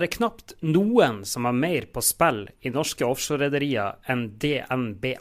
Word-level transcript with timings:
det 0.00 0.08
er 0.08 0.16
knapt 0.16 0.56
noen 0.64 1.22
som 1.28 1.46
har 1.48 1.56
mer 1.56 1.86
på 1.92 2.02
spill 2.04 2.46
i 2.64 2.72
norske 2.74 3.06
offshorerederier 3.06 4.00
enn 4.10 4.26
DNB. 4.40 5.14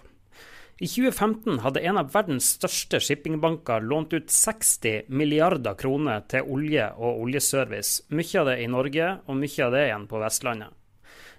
I 0.84 0.88
2015 0.88 1.60
hadde 1.64 1.84
en 1.86 2.00
av 2.02 2.10
verdens 2.12 2.48
største 2.58 3.00
shippingbanker 3.04 3.86
lånt 3.86 4.14
ut 4.16 4.32
60 4.34 5.12
milliarder 5.14 5.78
kroner 5.80 6.26
til 6.28 6.50
olje 6.50 6.90
og 6.98 7.22
oljeservice. 7.24 8.02
Mye 8.10 8.40
av 8.42 8.50
det 8.50 8.58
i 8.64 8.70
Norge, 8.72 9.10
og 9.28 9.38
mye 9.40 9.68
av 9.68 9.76
det 9.76 9.84
igjen 9.88 10.08
på 10.10 10.22
Vestlandet. 10.24 10.74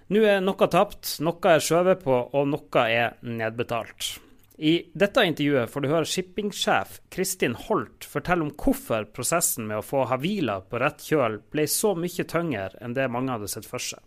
Nå 0.09 0.21
er 0.21 0.41
noe 0.41 0.69
tapt, 0.71 1.17
noe 1.25 1.51
er 1.51 1.65
skjøvet 1.65 2.05
på, 2.05 2.19
og 2.31 2.47
noe 2.49 2.85
er 2.89 3.17
nedbetalt. 3.25 4.15
I 4.57 4.91
dette 4.93 5.23
intervjuet 5.27 5.71
får 5.71 5.83
du 5.83 5.87
høre 5.91 6.07
shippingsjef 6.07 6.99
Kristin 7.11 7.57
Holt 7.67 8.05
fortelle 8.07 8.45
om 8.45 8.53
hvorfor 8.55 9.07
prosessen 9.11 9.67
med 9.67 9.81
å 9.81 9.85
få 9.85 10.05
Havila 10.07 10.61
på 10.63 10.79
rett 10.79 11.03
kjøl 11.03 11.41
ble 11.51 11.65
så 11.67 11.91
mye 11.99 12.23
tyngre 12.23 12.69
enn 12.79 12.95
det 12.95 13.09
mange 13.11 13.35
hadde 13.35 13.49
sett 13.51 13.67
for 13.67 13.83
seg. 13.83 13.99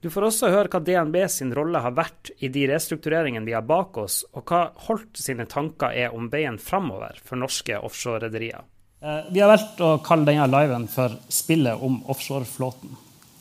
Du 0.00 0.08
får 0.12 0.28
også 0.30 0.50
høre 0.54 0.70
hva 0.72 0.80
DNB 0.80 1.16
sin 1.28 1.50
rolle 1.56 1.82
har 1.82 1.96
vært 1.96 2.30
i 2.38 2.48
de 2.52 2.64
restruktureringene 2.70 3.44
vi 3.44 3.56
har 3.56 3.66
bak 3.66 3.98
oss, 4.00 4.22
og 4.32 4.46
hva 4.48 4.70
Holt 4.86 5.18
sine 5.20 5.44
tanker 5.50 5.92
er 5.92 6.14
om 6.16 6.30
veien 6.32 6.56
framover 6.62 7.18
for 7.24 7.40
norske 7.42 7.76
offshorerederier. 7.76 8.62
Eh, 9.02 9.28
vi 9.34 9.42
har 9.42 9.50
valgt 9.50 9.82
å 9.84 9.98
kalle 10.04 10.28
denne 10.28 10.46
liven 10.48 10.86
for 10.88 11.18
'Spillet 11.28 11.82
om 11.82 12.02
offshoreflåten'. 12.06 12.96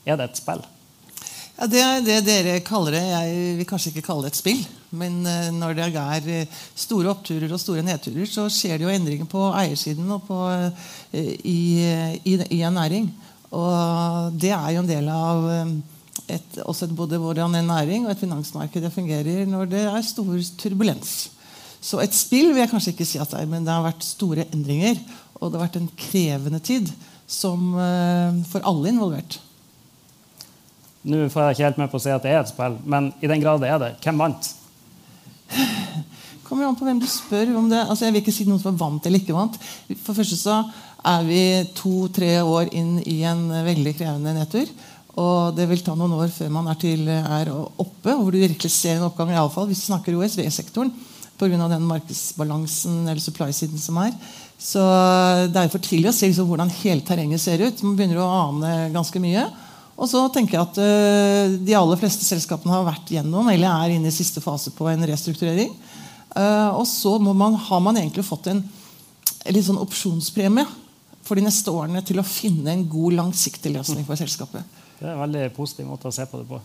Er 0.05 0.17
det 0.17 0.31
et 0.31 0.41
spill? 0.41 0.65
Ja, 1.59 1.67
Det 1.67 2.05
det 2.07 2.21
dere 2.23 2.59
kaller 2.63 2.95
det. 2.95 3.03
Jeg 3.03 3.55
vil 3.57 3.67
kanskje 3.67 3.91
ikke 3.91 4.05
kalle 4.05 4.23
det 4.23 4.31
et 4.31 4.39
spill. 4.39 4.59
Men 4.95 5.17
uh, 5.27 5.49
når 5.51 5.73
det 5.75 5.87
er 5.91 6.27
uh, 6.31 6.59
store 6.71 7.09
oppturer 7.11 7.51
og 7.51 7.59
store 7.59 7.83
nedturer, 7.83 8.29
så 8.31 8.45
skjer 8.47 8.77
det 8.79 8.85
jo 8.85 8.93
endringer 8.93 9.27
på 9.27 9.41
eiersiden 9.59 10.07
og 10.15 10.23
på, 10.23 10.37
uh, 10.47 10.69
i, 11.11 11.83
i, 12.23 12.37
i, 12.47 12.61
en 12.63 12.79
næring. 12.79 13.09
Og 13.51 14.37
det 14.39 14.53
er 14.55 14.69
jo 14.71 14.85
en 14.85 14.87
del 14.87 15.09
av 15.11 15.49
et, 16.31 16.61
også 16.63 16.87
et, 16.87 16.95
både 16.95 17.19
hvordan 17.19 17.59
en 17.59 17.67
næring 17.73 18.07
og 18.07 18.13
et 18.13 18.23
finansmarked 18.23 18.87
fungerer 18.93 19.43
når 19.49 19.67
det 19.73 19.83
er 19.89 20.07
stor 20.07 20.31
turbulens. 20.63 21.17
Så 21.81 21.99
et 21.99 22.15
spill 22.15 22.53
vil 22.53 22.63
jeg 22.63 22.71
kanskje 22.71 22.95
ikke 22.95 23.09
si 23.09 23.19
at 23.19 23.35
det 23.35 23.41
er, 23.41 23.51
men 23.51 23.67
det 23.67 23.75
har 23.75 23.83
vært 23.83 24.07
store 24.07 24.47
endringer. 24.53 24.95
Og 25.41 25.49
det 25.51 25.59
har 25.59 25.67
vært 25.67 25.81
en 25.81 25.91
krevende 26.07 26.63
tid 26.63 26.87
som, 27.27 27.73
for 28.51 28.63
alle 28.67 28.91
involvert. 28.93 29.39
Nå 31.07 31.29
får 31.31 31.43
jeg 31.43 31.55
ikke 31.55 31.67
helt 31.69 31.77
med 31.79 31.91
på 31.91 31.99
å 31.99 32.03
si 32.03 32.11
at 32.11 32.25
det 32.25 32.33
er 32.33 32.41
et 32.41 32.51
spill, 32.51 32.75
men 32.83 33.13
i 33.23 33.29
den 33.31 33.39
grad 33.43 33.61
det 33.63 33.69
er 33.71 33.79
det, 33.79 33.93
hvem 34.03 34.19
vant? 34.19 34.49
kommer 36.49 36.65
an 36.65 36.77
på 36.77 36.87
hvem 36.87 36.99
du 36.99 37.07
spør. 37.09 37.51
om 37.57 37.69
det. 37.69 37.83
Altså, 37.85 38.07
jeg 38.07 38.15
vil 38.15 38.23
ikke 38.23 38.33
si 38.33 38.47
noen 38.49 38.61
som 38.61 38.73
er 38.73 38.79
vant 38.81 39.05
eller 39.05 39.21
ikke 39.21 39.37
vant. 39.37 39.57
For 40.01 40.17
første 40.17 40.37
så 40.39 40.63
er 41.07 41.27
vi 41.27 41.43
to-tre 41.77 42.39
år 42.41 42.71
inn 42.75 42.97
i 43.05 43.21
en 43.29 43.45
veldig 43.65 43.93
krevende 43.99 44.33
nedtur. 44.35 44.71
Og 45.19 45.55
det 45.57 45.67
vil 45.69 45.83
ta 45.83 45.95
noen 45.97 46.15
år 46.17 46.31
før 46.33 46.51
man 46.53 46.69
er, 46.71 46.79
til, 46.79 47.05
er 47.09 47.51
oppe, 47.53 48.15
hvor 48.15 48.31
du 48.31 48.39
virkelig 48.41 48.71
ser 48.71 48.97
en 48.97 49.07
oppgang. 49.09 49.33
i 49.33 49.39
alle 49.39 49.53
fall, 49.53 49.67
Hvis 49.67 49.83
du 49.83 49.91
snakker 49.91 50.17
OSV-sektoren 50.17 50.91
pga. 51.39 51.67
den 51.69 51.87
markedsbalansen 51.87 53.07
eller 53.07 53.21
supply-siden 53.21 53.79
som 53.79 53.97
er. 53.97 54.11
Så 54.59 54.81
det 55.53 55.55
er 55.55 55.71
for 55.71 55.79
tidlig 55.79 56.09
å 56.09 56.15
se 56.15 56.27
liksom, 56.27 56.47
hvordan 56.47 56.71
hele 56.81 57.01
terrenget 57.01 57.41
ser 57.41 57.61
ut. 57.63 57.83
Man 57.83 57.95
begynner 57.95 58.19
å 58.19 58.31
ane 58.49 58.91
ganske 58.91 59.19
mye. 59.19 59.47
Og 59.99 60.07
så 60.07 60.21
tenker 60.31 60.55
jeg 60.55 60.63
at 60.63 60.77
uh, 60.79 61.55
De 61.59 61.75
aller 61.75 61.99
fleste 61.99 62.23
selskapene 62.27 62.71
har 62.71 62.87
vært 62.87 63.11
gjennom 63.11 63.49
eller 63.51 63.67
er 63.69 63.97
inne 63.97 64.11
i 64.11 64.15
siste 64.15 64.41
fase 64.43 64.71
på 64.75 64.87
en 64.91 65.07
restrukturering. 65.09 65.73
Uh, 66.31 66.71
og 66.77 66.85
så 66.87 67.17
man, 67.19 67.57
har 67.57 67.81
man 67.83 67.99
egentlig 67.99 68.23
fått 68.27 68.51
en, 68.51 68.61
en 68.63 69.55
litt 69.55 69.67
sånn 69.67 69.81
opsjonspremie 69.81 70.67
for 71.25 71.37
de 71.37 71.45
neste 71.45 71.73
årene 71.73 72.01
til 72.05 72.21
å 72.21 72.25
finne 72.25 72.71
en 72.73 72.85
god, 72.89 73.17
langsiktig 73.19 73.73
løsning 73.75 74.05
for 74.07 74.17
selskapet. 74.17 74.65
Det 74.99 75.07
er 75.07 75.13
en 75.13 75.23
veldig 75.23 75.49
positiv 75.55 75.87
måte 75.89 76.09
å 76.09 76.13
se 76.13 76.25
på 76.29 76.41
det 76.41 76.47
på. 76.49 76.61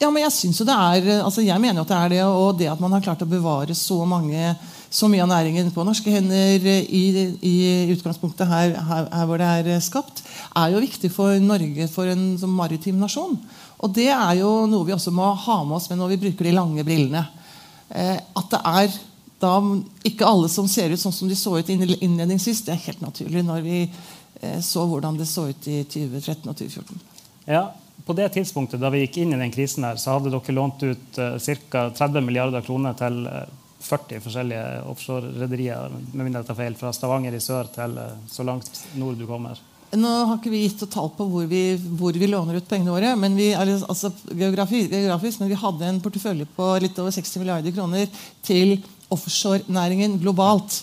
Ja, 0.00 0.10
men 0.10 0.22
Jeg 0.24 0.32
synes 0.34 0.60
jo 0.60 0.66
det 0.66 0.74
er, 0.74 1.20
altså 1.24 1.40
jeg 1.44 1.60
mener 1.60 1.80
jo 1.80 1.84
at 1.86 1.92
det 1.92 1.98
er 1.98 2.08
det, 2.12 2.22
og 2.24 2.58
det 2.58 2.70
at 2.72 2.80
man 2.82 2.92
har 2.92 3.04
klart 3.04 3.22
å 3.22 3.30
bevare 3.30 3.74
så 3.78 4.00
mange 4.04 4.54
så 4.94 5.08
mye 5.10 5.22
av 5.24 5.30
næringen 5.30 5.72
på 5.74 5.84
norske 5.86 6.10
hender 6.10 6.66
i, 6.70 7.04
i 7.42 7.54
utgangspunktet 7.94 8.46
her, 8.46 8.74
her, 8.78 9.08
her, 9.10 9.24
hvor 9.26 9.40
det 9.42 9.48
er 9.74 9.80
skapt, 9.82 10.22
er 10.54 10.74
jo 10.74 10.82
viktig 10.82 11.10
for 11.10 11.34
Norge 11.42 11.88
for 11.90 12.10
en 12.10 12.36
som 12.38 12.52
maritim 12.54 13.00
nasjon. 13.02 13.34
Og 13.82 13.94
det 13.94 14.10
er 14.14 14.38
jo 14.38 14.52
noe 14.70 14.86
vi 14.86 14.94
også 14.94 15.10
må 15.14 15.32
ha 15.46 15.58
med 15.66 15.80
oss 15.80 15.90
når 15.90 16.14
vi 16.14 16.20
bruker 16.26 16.46
de 16.46 16.54
lange 16.54 16.86
brillene. 16.86 17.24
Eh, 17.90 18.16
at 18.18 18.52
det 18.54 18.62
er 18.70 18.98
da 19.42 19.54
ikke 20.06 20.28
alle 20.28 20.48
som 20.52 20.68
ser 20.70 20.94
ut 20.94 21.00
sånn 21.00 21.14
som 21.14 21.30
de 21.30 21.36
så 21.38 21.56
ut 21.58 21.72
innledningsvis. 21.74 22.62
Det 22.66 22.74
er 22.74 22.84
helt 22.86 23.02
naturlig 23.02 23.42
når 23.46 23.64
vi 23.66 23.80
eh, 23.82 24.60
så 24.62 24.86
hvordan 24.88 25.18
det 25.18 25.26
så 25.30 25.48
ut 25.50 25.70
i 25.70 25.82
2013 25.90 26.46
og 26.46 26.54
2014. 26.54 27.02
Ja, 27.50 27.66
på 28.04 28.16
det 28.16 28.28
tidspunktet 28.34 28.82
da 28.82 28.90
vi 28.92 29.04
gikk 29.04 29.22
inn 29.22 29.36
i 29.36 29.40
den 29.40 29.52
krisen, 29.54 29.86
her, 29.86 29.96
så 30.00 30.16
hadde 30.16 30.32
dere 30.32 30.56
lånt 30.56 30.82
ut 30.82 31.20
uh, 31.20 31.36
ca. 31.70 31.88
30 31.94 32.26
milliarder 32.26 32.64
kroner 32.66 32.96
til 32.98 33.22
uh, 33.28 33.44
40 33.84 34.22
forskjellige 34.24 34.64
offshore-rederier 34.88 35.92
med 35.92 36.24
mindre 36.24 36.42
jeg 36.42 36.48
tar 36.48 36.58
feil, 36.58 36.76
fra 36.78 36.92
Stavanger 36.94 37.36
i 37.36 37.42
sør 37.42 37.68
til 37.74 37.98
eh, 38.00 38.14
så 38.30 38.46
langt 38.46 38.80
nord 38.96 39.18
du 39.20 39.26
kommer. 39.28 39.60
Nå 39.94 40.12
har 40.26 40.38
ikke 40.38 40.50
vi 40.50 40.62
gitt 40.64 40.82
tall 40.90 41.10
på 41.14 41.26
hvor 41.30 41.44
vi, 41.50 41.76
hvor 41.98 42.16
vi 42.18 42.30
låner 42.30 42.58
ut 42.58 42.68
pengene 42.70 42.94
våre. 42.94 43.12
men 43.20 43.36
vi, 43.36 43.52
altså, 43.54 44.10
geografisk, 44.32 44.90
geografisk, 44.90 45.40
men 45.40 45.52
vi 45.52 45.60
hadde 45.60 45.90
en 45.90 46.00
portefølje 46.02 46.48
på 46.56 46.70
litt 46.82 46.98
over 46.98 47.14
60 47.14 47.42
milliarder 47.42 47.76
kroner 47.76 48.08
til 48.42 48.78
offshorenæringen 49.14 50.16
globalt 50.22 50.80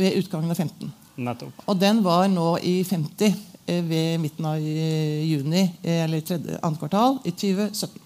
ved 0.00 0.16
utgangen 0.22 0.50
av 0.50 0.58
15. 0.58 0.90
Nettopp. 1.28 1.62
Og 1.66 1.78
den 1.78 2.00
var 2.02 2.26
nå 2.32 2.56
i 2.62 2.80
50 2.86 3.28
eh, 3.28 3.38
ved 3.68 4.18
midten 4.22 4.46
av 4.48 4.58
eh, 4.58 5.24
juni, 5.28 5.64
eller 5.82 6.24
tredje, 6.26 6.58
andre 6.62 6.82
kvartal 6.82 7.18
i 7.24 7.32
2017. 7.32 8.04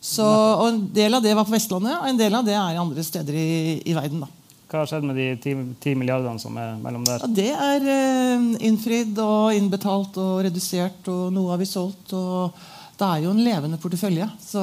Så, 0.00 0.24
og 0.24 0.66
En 0.68 0.82
del 0.94 1.14
av 1.14 1.22
det 1.24 1.34
var 1.34 1.46
på 1.46 1.54
Vestlandet, 1.56 1.96
og 1.98 2.08
en 2.08 2.18
del 2.20 2.34
av 2.38 2.44
det 2.46 2.54
er 2.54 2.78
andre 2.78 3.04
steder 3.04 3.34
i, 3.34 3.48
i 3.82 3.96
verden. 3.96 4.22
da. 4.24 4.30
Hva 4.68 4.82
har 4.82 4.90
skjedd 4.90 5.06
med 5.08 5.16
de 5.16 5.28
ti, 5.40 5.54
ti, 5.80 5.94
milliardene 5.96 6.40
som 6.40 6.56
er 6.60 6.74
mellom 6.82 7.06
der? 7.06 7.22
Ja, 7.24 7.30
det 7.38 7.52
er 7.54 7.86
eh, 7.94 8.48
innfridd 8.68 9.16
og 9.24 9.56
innbetalt 9.56 10.18
og 10.20 10.42
redusert, 10.44 11.08
og 11.08 11.32
noe 11.34 11.54
har 11.54 11.60
vi 11.60 11.68
solgt. 11.68 12.12
og 12.12 12.58
Det 12.98 13.08
er 13.08 13.24
jo 13.24 13.32
en 13.32 13.44
levende 13.46 13.80
portefølje, 13.80 14.28
så 14.44 14.62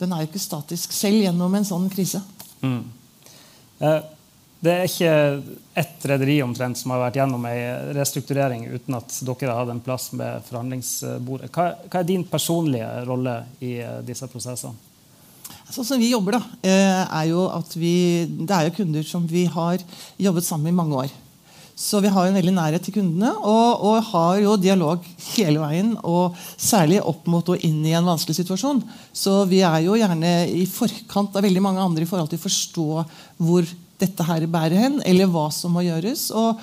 den 0.00 0.12
er 0.12 0.22
jo 0.22 0.28
ikke 0.28 0.42
statisk 0.42 0.92
selv 0.92 1.24
gjennom 1.24 1.56
en 1.56 1.64
sånn 1.64 1.88
krise. 1.92 2.20
Mm. 2.60 2.82
Eh, 3.80 3.98
det 4.66 4.74
er 4.74 4.88
ikke 4.88 5.12
ett 5.76 6.06
rederi 6.10 6.36
omtrent 6.44 6.78
som 6.80 6.92
har 6.94 7.04
vært 7.06 7.18
gjennom 7.20 7.44
en 7.48 7.92
restrukturering 7.96 8.66
uten 8.72 8.98
at 8.98 9.18
dere 9.28 9.52
har 9.52 9.62
hatt 9.62 9.72
en 9.74 9.84
plass 9.84 10.10
med 10.16 10.44
forhandlingsbordet. 10.48 11.50
Hva 11.52 12.00
er 12.00 12.08
din 12.08 12.24
personlige 12.28 12.88
rolle 13.08 13.38
i 13.64 13.76
eh, 13.84 14.00
disse 14.06 14.28
prosessene? 14.32 14.76
Sånn 15.66 15.86
som 15.86 15.98
vi 15.98 16.12
jobber, 16.12 16.38
da, 16.38 16.56
eh, 16.62 17.02
er 17.04 17.28
jo 17.32 17.48
at 17.50 17.72
vi, 17.74 18.26
Det 18.26 18.54
er 18.54 18.68
jo 18.68 18.76
kunder 18.76 19.06
som 19.06 19.26
vi 19.26 19.46
har 19.50 19.82
jobbet 20.18 20.46
sammen 20.46 20.68
med 20.68 20.74
i 20.74 20.80
mange 20.82 21.06
år. 21.06 21.14
Så 21.76 22.00
vi 22.00 22.08
har 22.08 22.24
en 22.24 22.36
veldig 22.38 22.54
nærhet 22.56 22.86
til 22.86 22.94
kundene 22.94 23.34
og, 23.36 23.82
og, 23.84 23.96
har 24.08 24.38
jo 24.40 24.54
dialog 24.56 25.02
hele 25.34 25.60
veien. 25.60 25.90
Og 26.08 26.36
særlig 26.56 27.02
opp 27.04 27.26
mot 27.28 27.50
og 27.52 27.66
inn 27.68 27.82
i 27.84 27.92
en 27.92 28.08
vanskelig 28.08 28.38
situasjon. 28.38 28.80
Så 29.12 29.42
vi 29.50 29.60
er 29.60 29.82
jo 29.84 29.98
gjerne 30.00 30.30
i 30.48 30.64
forkant 30.70 31.36
av 31.36 31.44
veldig 31.44 31.64
mange 31.66 31.84
andre 31.84 32.06
i 32.06 32.08
forhold 32.08 32.32
til 32.32 32.40
å 32.40 32.46
forstå 32.46 32.86
hvor 33.44 33.68
dette 34.00 34.26
her 34.28 34.46
bærer 34.50 34.76
hen, 34.86 34.98
eller 35.06 35.30
hva 35.30 35.46
som 35.54 35.76
må 35.76 35.84
gjøres. 35.86 36.28
Og, 36.36 36.60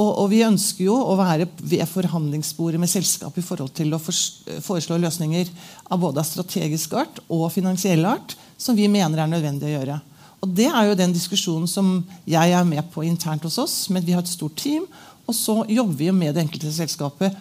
og, 0.00 0.10
og, 0.10 0.26
vi 0.32 0.42
ønsker 0.46 0.86
jo 0.86 0.96
å 0.96 1.16
være 1.18 1.48
ved 1.60 1.84
forhandlingsbordet 1.90 2.80
med 2.80 2.90
selskapet 2.90 3.42
i 3.42 3.46
forhold 3.46 3.74
til 3.76 3.92
å 3.92 4.00
foreslå 4.00 4.98
løsninger 5.00 5.50
av 5.90 6.00
både 6.00 6.24
strategisk 6.24 6.96
art 7.02 7.20
og 7.28 7.50
finansiell 7.52 8.06
art 8.08 8.36
som 8.60 8.76
vi 8.76 8.88
mener 8.92 9.20
er 9.20 9.30
nødvendig 9.30 9.68
å 9.68 9.74
gjøre. 9.78 10.00
Og 10.40 10.56
Det 10.56 10.70
er 10.70 10.88
jo 10.88 10.96
den 10.96 11.12
diskusjonen 11.12 11.68
som 11.68 11.98
jeg 12.24 12.56
er 12.56 12.64
med 12.64 12.86
på 12.94 13.04
internt 13.04 13.44
hos 13.44 13.58
oss. 13.60 13.76
Men 13.92 14.04
vi 14.06 14.16
har 14.16 14.24
et 14.24 14.32
stort 14.32 14.56
team, 14.56 14.86
og 15.28 15.36
så 15.36 15.60
jobber 15.68 15.98
vi 15.98 16.10
med 16.16 16.34
det 16.34 16.46
enkelte 16.46 16.72
selskapet 16.72 17.36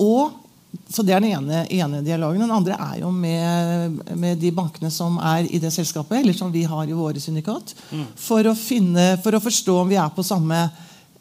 og 0.00 0.43
så 0.88 1.02
Det 1.02 1.14
er 1.14 1.20
den 1.20 1.30
ene, 1.30 1.64
ene, 1.70 2.00
dialogen. 2.02 2.40
Den 2.40 2.50
andre 2.54 2.76
er 2.78 3.00
jo 3.00 3.10
med, 3.14 4.00
med, 4.14 4.38
de 4.38 4.50
bankene 4.54 4.90
som 4.90 5.18
er 5.18 5.46
i 5.46 5.60
det 5.62 5.72
selskapet, 5.74 6.20
eller 6.20 6.36
som 6.36 6.52
vi 6.52 6.64
har 6.68 6.88
i 6.88 6.96
våre 6.96 7.20
syndikat. 7.20 7.74
Mm. 7.90 8.04
For, 8.16 8.46
å 8.46 8.54
finne, 8.58 9.14
for 9.22 9.36
å 9.36 9.42
forstå 9.42 9.78
om 9.82 9.90
vi 9.90 9.98
er 10.00 10.10
på 10.14 10.26
samme 10.26 10.66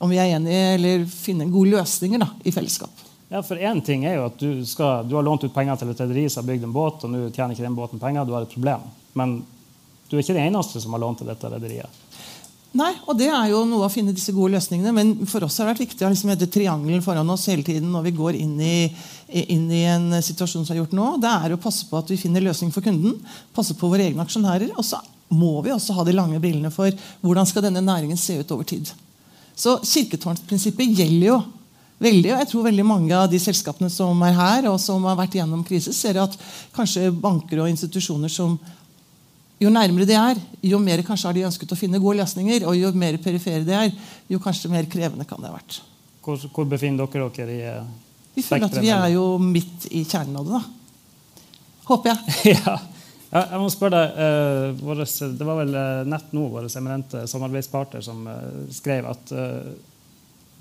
om 0.03 0.11
vi 0.11 0.19
er 0.19 0.33
enige, 0.35 0.63
eller 0.75 1.05
finne 1.07 1.47
gode 1.47 1.77
løsninger 1.77 2.19
da, 2.19 2.27
i 2.43 2.51
fellesskap. 2.51 3.03
Ja, 3.31 3.39
for 3.45 3.57
én 3.57 3.79
ting 3.81 4.03
er 4.05 4.17
jo 4.17 4.25
at 4.27 4.35
du, 4.41 4.65
skal, 4.67 5.07
du 5.07 5.15
har 5.15 5.23
lånt 5.25 5.45
ut 5.45 5.53
penger 5.53 5.79
til 5.79 5.93
et 5.93 6.01
rederi 6.03 6.25
som 6.29 6.43
har 6.43 6.49
bygd 6.51 6.67
en 6.67 6.75
båt, 6.75 7.05
og 7.05 7.13
nå 7.13 7.21
tjener 7.29 7.55
ikke 7.55 7.65
den 7.65 7.77
båten 7.77 8.01
penger. 8.01 8.27
Du 8.27 8.35
har 8.35 8.45
et 8.45 8.51
problem. 8.51 8.83
Men 9.17 9.39
du 10.09 10.17
er 10.17 10.25
ikke 10.25 10.35
den 10.35 10.51
eneste 10.51 10.81
som 10.83 10.93
har 10.93 11.01
lånt 11.01 11.23
til 11.23 11.31
dette 11.31 11.49
rederiet. 11.49 12.02
Nei, 12.73 12.89
og 13.05 13.13
det 13.19 13.27
er 13.29 13.51
jo 13.51 13.59
noe 13.69 13.85
å 13.85 13.91
finne 13.93 14.15
disse 14.15 14.33
gode 14.33 14.55
løsningene. 14.55 14.93
Men 14.97 15.11
for 15.29 15.45
oss 15.45 15.59
har 15.59 15.67
det 15.67 15.75
vært 15.75 15.83
viktig 15.83 16.07
å 16.07 16.09
liksom 16.09 16.31
hete 16.33 16.49
triangelen 16.49 17.03
foran 17.05 17.29
oss 17.29 17.45
hele 17.51 17.65
tiden 17.65 17.91
når 17.93 18.07
vi 18.07 18.13
går 18.17 18.39
inn 18.39 18.55
i, 18.57 18.77
inn 19.43 19.67
i, 19.69 19.83
en 19.91 20.09
situasjon 20.17 20.65
som 20.65 20.73
er 20.73 20.81
gjort 20.81 20.95
nå. 20.97 21.11
Det 21.21 21.33
er 21.37 21.53
å 21.53 21.61
passe 21.61 21.85
på 21.89 22.01
at 22.01 22.09
vi 22.09 22.17
finner 22.17 22.41
løsning 22.41 22.73
for 22.73 22.85
kunden, 22.85 23.19
passe 23.53 23.77
på 23.77 23.91
våre 23.91 24.07
egne 24.09 24.25
aksjonærer. 24.25 24.73
Og 24.73 24.87
så 24.89 24.97
må 25.33 25.59
vi 25.65 25.73
også 25.73 25.93
ha 25.99 26.05
de 26.07 26.17
lange 26.17 26.41
brillene 26.41 26.73
for 26.73 26.89
hvordan 27.21 27.49
skal 27.49 27.67
denne 27.67 27.85
næringen 27.85 28.17
se 28.17 28.39
ut 28.41 28.55
over 28.57 28.65
tid. 28.65 28.89
Så 29.53 29.77
Kirketårnsprinsippet 29.85 30.97
gjelder 30.97 31.27
jo 31.29 31.39
veldig. 32.01 32.31
Og 32.33 32.41
jeg 32.41 32.49
tror 32.49 32.69
veldig 32.71 32.85
mange 32.89 33.17
av 33.17 33.29
de 33.29 33.39
selskapene 33.41 33.89
som 33.93 34.17
er 34.25 34.37
her, 34.37 34.69
og 34.71 34.79
som 34.81 35.05
har 35.05 35.19
vært 35.19 35.37
gjennom 35.37 35.61
krise, 35.67 35.93
ser 35.93 36.17
at 36.21 36.35
kanskje 36.73 37.11
banker 37.13 37.61
og 37.61 37.69
institusjoner 37.69 38.33
som 38.33 38.57
jo 39.63 39.71
nærmere 39.73 40.07
det 40.07 40.19
er, 40.19 40.39
jo 40.63 40.79
mer 40.81 41.01
kanskje 41.05 41.29
har 41.29 41.37
de 41.37 41.47
ønsket 41.47 41.73
å 41.73 41.79
finne 41.79 42.01
gode 42.03 42.21
løsninger. 42.21 42.67
Og 42.69 42.77
jo 42.77 42.91
mer 42.97 43.17
perifere 43.23 43.65
det 43.67 43.75
er, 43.79 43.91
jo 44.31 44.41
kanskje 44.43 44.71
mer 44.71 44.87
krevende 44.91 45.27
kan 45.29 45.41
det 45.41 45.51
ha 45.51 45.57
vært. 45.57 45.81
Hvor, 46.23 46.39
hvor 46.55 46.69
befinner 46.69 47.07
dere 47.07 47.29
dere 47.35 47.53
i 47.53 47.61
eh, 47.67 47.91
Vi 48.37 48.45
føler 48.45 48.69
at 48.69 48.79
vi 48.79 48.91
er 48.95 49.09
jo 49.15 49.25
midt 49.41 49.89
i 49.91 50.05
kjernen 50.07 50.39
av 50.39 50.47
det. 50.47 50.59
da. 50.59 51.43
Håper 51.89 52.13
jeg. 52.13 52.55
ja. 52.57 52.77
Jeg 53.33 53.57
må 53.57 53.69
spørre 53.73 53.97
deg, 53.97 54.19
eh, 54.23 54.67
våres, 54.77 55.15
Det 55.33 55.47
var 55.47 55.57
vel 55.63 55.73
uh, 55.73 56.03
Nett 56.05 56.35
nå, 56.37 56.45
vår 56.53 56.67
eminente 56.69 57.23
samarbeidspartner, 57.29 58.03
som 58.05 58.27
eh, 58.29 58.61
skrev 58.73 59.09
at 59.09 59.33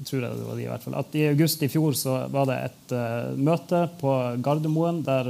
tror 0.02 0.24
jeg 0.24 0.34
det 0.34 0.46
var 0.48 0.56
de 0.58 0.64
i 0.64 0.70
hvert 0.70 0.82
fall, 0.82 0.94
at 0.98 1.12
i 1.14 1.28
august 1.28 1.60
i 1.62 1.68
fjor 1.70 1.94
så 1.94 2.14
var 2.32 2.48
det 2.48 2.56
et 2.64 2.94
møte 3.38 3.84
på 4.00 4.14
Gardermoen 4.42 4.96
der 5.06 5.28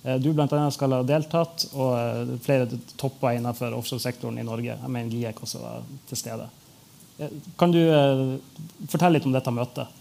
du 0.00 0.30
blant 0.32 0.52
annet 0.56 0.72
skal 0.72 0.94
ha 0.96 1.02
deltatt, 1.04 1.66
og 1.76 2.36
flere 2.44 2.68
topper 2.96 3.36
innenfor 3.36 3.74
offshoresektoren 3.76 4.38
i 4.40 4.46
Norge. 4.46 4.72
Jeg 4.72 4.92
mener 4.92 5.12
GIEK 5.12 5.42
også 5.44 5.60
var 5.60 5.82
til 6.08 6.20
stede. 6.20 6.46
Kan 7.60 7.74
du 7.74 7.80
fortelle 8.88 9.18
litt 9.18 9.28
om 9.28 9.34
dette 9.34 9.52
møtet? 9.52 9.96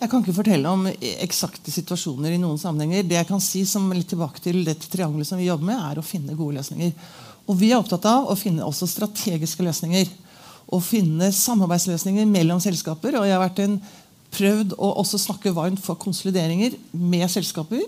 Jeg 0.00 0.08
kan 0.08 0.22
ikke 0.24 0.34
fortelle 0.34 0.70
om 0.72 0.86
eksakte 0.88 1.70
situasjoner 1.70 2.32
i 2.32 2.40
noen 2.40 2.58
sammenhenger. 2.58 3.04
Det 3.04 3.18
jeg 3.18 3.28
kan 3.28 3.42
si 3.44 3.66
som 3.68 3.90
litt 3.92 4.08
tilbake 4.10 4.40
til 4.42 4.62
dette 4.64 4.88
triangelet 4.88 5.28
som 5.28 5.38
vi 5.38 5.50
jobber 5.50 5.68
med, 5.68 5.82
er 5.90 6.00
å 6.00 6.04
finne 6.06 6.36
gode 6.38 6.56
løsninger. 6.56 6.94
Og 7.44 7.58
vi 7.60 7.68
er 7.70 7.78
opptatt 7.78 8.06
av 8.08 8.30
å 8.32 8.38
finne 8.38 8.64
også 8.64 8.88
strategiske 8.88 9.64
løsninger. 9.66 10.08
Å 10.72 10.78
finne 10.82 11.28
samarbeidsløsninger 11.36 12.28
mellom 12.30 12.62
selskaper. 12.64 13.18
Og 13.20 13.28
jeg 13.28 13.36
har 13.36 13.44
vært 13.44 13.60
en, 13.66 13.76
prøvd 14.30 14.76
å 14.78 14.92
også 15.02 15.18
snakke 15.18 15.50
varmt 15.50 15.80
for 15.82 15.98
konsolideringer 15.98 16.76
med 16.94 17.26
selskaper. 17.32 17.82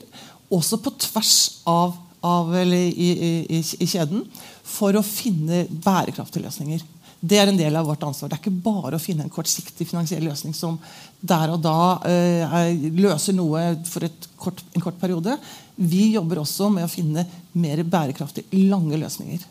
Også 0.52 0.78
på 0.82 0.93
tvers 1.00 1.37
av, 1.69 1.94
av 2.20 2.50
i, 2.60 2.87
i, 2.88 3.12
i, 3.58 3.60
i 3.62 3.88
kjeden. 3.88 4.26
For 4.72 4.96
å 4.96 5.04
finne 5.06 5.64
bærekraftige 5.70 6.44
løsninger. 6.46 6.82
Det 7.22 7.38
er 7.38 7.52
en 7.52 7.58
del 7.58 7.76
av 7.78 7.87
vårt 7.87 8.02
ansvar. 8.02 8.28
Det 8.28 8.34
er 8.34 8.43
ikke 8.43 8.62
bare 8.64 8.99
å 8.99 9.02
finne 9.02 9.22
en 9.22 9.31
kortsiktig 9.31 9.87
finansiell 9.87 10.25
løsning 10.26 10.54
som 10.58 10.81
der 11.22 11.52
og 11.54 11.60
da 11.62 12.00
eh, 12.08 12.72
løser 12.99 13.37
noe 13.37 13.76
for 13.87 14.08
kort, 14.43 14.64
en 14.75 14.82
kort 14.82 14.99
periode. 14.99 15.37
Vi 15.78 16.08
jobber 16.16 16.43
også 16.43 16.66
med 16.75 16.88
å 16.88 16.90
finne 16.90 17.22
mer 17.55 17.84
bærekraftige, 17.87 18.50
lange 18.66 18.98
løsninger. 18.98 19.44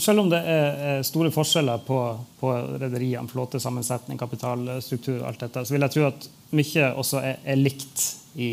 Selv 0.00 0.24
om 0.24 0.32
det 0.32 0.40
er 0.50 1.06
store 1.06 1.30
forskjeller 1.34 1.86
på, 1.86 2.00
på 2.42 2.50
rederiene, 2.82 3.30
flåtesammensetning, 3.30 4.18
kapitalstruktur, 4.18 5.22
alt 5.26 5.46
dette, 5.46 5.62
så 5.62 5.74
vil 5.74 5.86
jeg 5.86 5.94
tro 5.94 6.08
at 6.10 6.28
mye 6.58 6.90
også 6.98 7.22
er, 7.22 7.38
er 7.54 7.58
likt 7.58 8.04
i, 8.34 8.50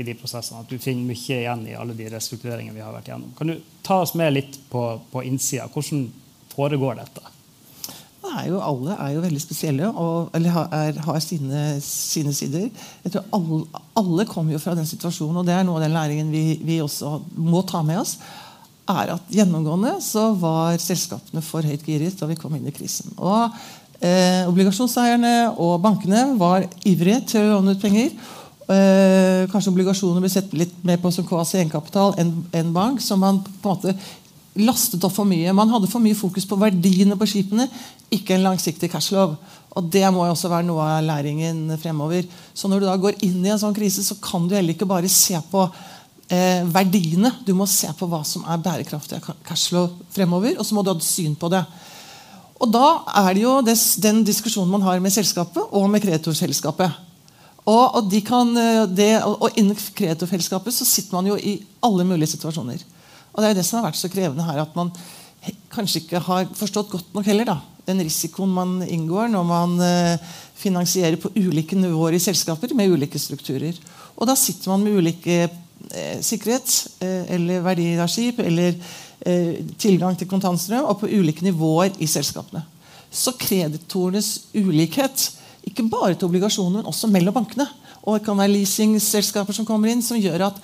i, 0.00 0.06
de 0.06 0.16
prosessene. 0.18 0.64
At 0.64 0.70
du 0.70 0.80
finner 0.80 1.06
mye 1.08 1.40
igjen 1.40 1.66
i 1.68 1.76
alle 1.78 1.96
de 1.98 2.08
restruktureringene 2.12 2.76
vi 2.76 2.84
har 2.84 2.94
vært 2.94 3.12
gjennom. 3.12 3.34
Kan 3.38 3.52
du 3.52 3.58
ta 3.86 4.00
oss 4.04 4.16
med 4.18 4.34
litt 4.34 4.58
på, 4.72 4.86
på 5.12 5.26
innsida? 5.28 5.68
Hvordan 5.72 6.08
foregår 6.54 6.98
dette? 7.02 7.36
Er 8.20 8.50
jo, 8.50 8.58
alle 8.60 8.94
er 9.00 9.14
jo 9.14 9.22
veldig 9.24 9.40
spesielle 9.40 9.88
og 9.88 10.34
har, 10.52 10.66
er, 10.76 10.98
har 11.06 11.18
sine, 11.24 11.62
sine, 11.82 12.34
sider. 12.36 12.68
Jeg 13.04 13.14
tror 13.14 13.24
alle, 13.34 13.60
alle, 13.96 14.26
kommer 14.28 14.54
jo 14.54 14.60
fra 14.60 14.74
den 14.76 14.86
situasjonen, 14.86 15.40
og 15.40 15.48
det 15.48 15.54
er 15.56 15.64
noe 15.66 15.80
av 15.80 15.86
den 15.86 15.96
læringen 15.96 16.30
vi, 16.32 16.60
vi 16.62 16.78
også 16.84 17.16
må 17.40 17.64
ta 17.66 17.80
med 17.86 18.02
oss. 18.02 18.18
er 18.90 19.14
at 19.16 19.32
Gjennomgående 19.32 19.96
så 20.04 20.30
var 20.38 20.78
selskapene 20.82 21.42
for 21.42 21.64
høyt 21.64 21.86
giret 21.86 22.20
da 22.20 22.28
vi 22.28 22.36
kom 22.38 22.54
inn 22.58 22.68
i 22.68 22.74
krisen. 22.76 23.16
Og 23.16 23.56
eh, 24.04 24.44
Obligasjonseierne 24.50 25.54
og 25.56 25.80
bankene 25.82 26.34
var 26.38 26.68
ivrige 26.84 27.24
til 27.32 27.48
å 27.48 27.56
låne 27.56 27.74
ut 27.74 27.82
penger. 27.82 28.12
Eh, 28.70 29.48
kanskje 29.50 29.72
obligasjoner 29.72 30.22
blir 30.22 30.30
sett 30.30 30.52
litt 30.54 30.74
mer 30.86 31.00
på 31.02 31.10
som 31.10 31.26
kvasi 31.26 31.58
egenkapital 31.58 32.14
enn 32.22 32.44
en 32.54 32.72
bank. 32.72 33.00
som 33.00 33.18
man 33.18 33.42
på 33.42 33.70
en 33.70 33.76
måte 33.76 33.94
lastet 34.54 35.02
opp 35.04 35.14
for 35.14 35.24
mye. 35.24 35.52
Man 35.52 35.70
hadde 35.70 35.90
for 35.90 36.02
mye 36.02 36.14
fokus 36.14 36.46
på 36.46 36.58
verdiene 36.58 37.16
på 37.18 37.26
skipene, 37.26 37.68
ikke 38.10 38.34
en 38.34 38.44
langsiktig 38.44 38.90
cashlov. 38.90 39.36
Og 39.76 39.90
Det 39.90 40.02
må 40.12 40.26
jo 40.26 40.34
også 40.34 40.50
være 40.50 40.66
noe 40.66 40.82
av 40.82 41.04
læringen 41.04 41.78
fremover. 41.78 42.24
Så 42.54 42.68
Når 42.68 42.80
du 42.80 42.86
da 42.86 42.96
går 42.96 43.22
inn 43.22 43.44
i 43.44 43.50
en 43.50 43.58
sånn 43.58 43.74
krise, 43.74 44.02
så 44.02 44.14
kan 44.20 44.46
du 44.46 44.54
heller 44.54 44.74
ikke 44.74 44.86
bare 44.86 45.08
se 45.08 45.40
på 45.50 45.70
eh, 46.28 46.62
verdiene. 46.64 47.32
Du 47.44 47.54
må 47.54 47.66
se 47.66 47.88
på 47.98 48.06
hva 48.06 48.24
som 48.24 48.44
er 48.44 48.58
bærekraftig 48.58 49.20
cashflow 49.44 49.90
fremover, 50.10 50.58
og 50.58 50.66
så 50.66 50.74
må 50.74 50.84
du 50.84 50.92
ha 50.92 50.98
syn 51.00 51.34
på 51.34 51.50
det. 51.50 51.64
Og 52.60 52.70
Da 52.70 53.02
er 53.16 53.34
det 53.34 53.42
jo 53.42 53.60
des, 53.62 53.96
den 53.96 54.22
diskusjonen 54.22 54.70
man 54.70 54.82
har 54.82 55.00
med 55.00 55.10
selskapet 55.10 55.62
og 55.72 55.90
med 55.90 56.02
kreditorselskapet. 56.02 57.09
Og, 57.70 57.96
og, 57.96 58.06
de 58.10 58.20
kan, 58.24 58.50
eh, 58.56 58.84
det, 58.88 59.12
og 59.24 59.58
Innen 59.58 59.78
kreatorfellesskapet 59.96 60.74
så 60.74 60.86
sitter 60.88 61.18
man 61.18 61.28
jo 61.30 61.36
i 61.36 61.58
alle 61.84 62.06
mulige 62.08 62.32
situasjoner. 62.34 62.82
Og 63.30 63.42
det 63.42 63.50
er 63.50 63.58
det 63.58 63.66
som 63.66 63.78
har 63.80 63.90
vært 63.90 64.00
så 64.00 64.10
krevende 64.10 64.46
her, 64.46 64.62
at 64.64 64.76
man 64.78 64.92
kanskje 65.72 66.02
ikke 66.02 66.22
har 66.26 66.48
forstått 66.56 66.90
godt 66.92 67.14
nok 67.16 67.28
heller 67.30 67.48
da, 67.48 67.60
den 67.86 68.02
risikoen 68.04 68.50
man 68.52 68.74
inngår 68.84 69.30
når 69.32 69.46
man 69.48 69.76
eh, 69.84 70.32
finansierer 70.60 71.16
på 71.20 71.32
ulike 71.38 71.78
nivåer 71.78 72.18
i 72.18 72.22
selskaper 72.22 72.74
med 72.76 72.92
ulike 72.96 73.20
strukturer. 73.20 73.78
Og 74.18 74.28
da 74.28 74.36
sitter 74.36 74.72
man 74.72 74.84
med 74.84 74.98
ulike 75.00 75.38
eh, 75.46 76.18
sikkerhet 76.24 76.74
eller 77.00 77.64
verdier 77.64 78.02
av 78.04 78.10
skip 78.12 78.42
eller 78.44 78.76
tilgang 79.80 80.14
til 80.16 80.28
kontantstrøm 80.30 80.86
og 80.88 81.02
på 81.02 81.08
ulike 81.12 81.44
nivåer 81.44 81.92
i 82.00 82.06
selskapene. 82.08 82.62
Så 83.12 83.34
kreditorenes 83.36 84.30
ulikhet, 84.54 85.26
ikke 85.68 85.86
bare 85.90 86.14
til 86.14 86.28
obligasjoner, 86.28 86.80
men 86.80 86.88
også 86.88 87.10
mellom 87.10 87.36
bankene. 87.36 87.66
Og 88.04 88.16
det 88.16 88.24
kan 88.26 88.38
være 88.38 88.54
leasingselskaper 88.54 89.56
som 89.56 89.66
kommer 89.68 89.92
inn, 89.92 90.04
som 90.04 90.20
gjør 90.20 90.48
at 90.48 90.60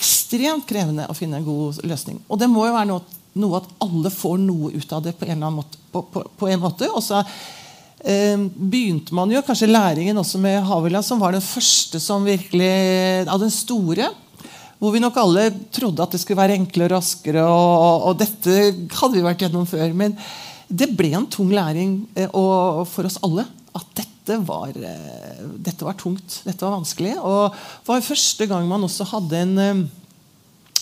ekstremt 0.00 0.68
krevende 0.68 1.08
å 1.10 1.16
finne 1.16 1.40
en 1.40 1.46
god 1.46 1.82
løsning. 1.84 2.20
Og 2.30 2.38
det 2.40 2.48
må 2.50 2.64
jo 2.68 2.76
være 2.76 2.88
noe, 2.88 3.18
noe 3.40 3.60
at 3.60 3.68
alle 3.84 4.12
får 4.14 4.38
noe 4.42 4.72
ut 4.72 4.94
av 4.96 5.02
det 5.04 5.16
på 5.18 5.26
en, 5.26 5.34
eller 5.34 5.50
annen 5.50 5.60
måte. 5.60 5.80
På, 5.90 6.04
på, 6.06 6.22
på 6.38 6.48
en 6.48 6.62
måte. 6.62 6.88
Og 6.94 7.02
så 7.02 7.20
eh, 7.20 8.38
begynte 8.38 9.14
man 9.16 9.32
jo 9.34 9.42
kanskje 9.44 9.70
læringen 9.70 10.20
også 10.22 10.40
med 10.42 10.62
Havila, 10.68 11.02
som 11.02 11.20
var 11.20 11.34
den 11.34 11.44
første 11.44 12.00
som 12.02 12.26
virkelig 12.26 13.26
av 13.26 13.42
den 13.42 13.52
store. 13.52 14.12
Hvor 14.80 14.94
vi 14.94 15.02
nok 15.02 15.18
alle 15.20 15.50
trodde 15.74 16.00
at 16.00 16.14
det 16.14 16.22
skulle 16.22 16.40
være 16.40 16.56
enklere 16.56 16.94
og 16.94 16.96
raskere. 16.96 17.42
Og, 17.44 18.06
og, 18.08 18.14
dette 18.22 18.54
hadde 18.96 19.18
vi 19.18 19.26
vært 19.26 19.44
gjennom 19.44 19.68
før. 19.68 19.90
Men 19.92 20.16
det 20.70 20.92
ble 20.96 21.10
en 21.18 21.28
tung 21.28 21.50
læring 21.52 22.04
eh, 22.14 22.30
og, 22.30 22.86
for 22.88 23.10
oss 23.10 23.20
alle. 23.26 23.44
At 23.78 23.86
dette 23.98 24.38
var, 24.46 24.74
eh, 24.74 25.46
dette 25.58 25.86
var 25.86 25.98
tungt. 25.98 26.42
Dette 26.46 26.66
var 26.66 26.78
vanskelig. 26.78 27.16
Og 27.18 27.54
det 27.54 27.92
var 27.92 28.04
første 28.04 28.46
gang 28.50 28.68
man 28.68 28.86
også 28.86 29.06
hadde 29.12 29.42
en 29.44 29.58
eh, 29.58 29.88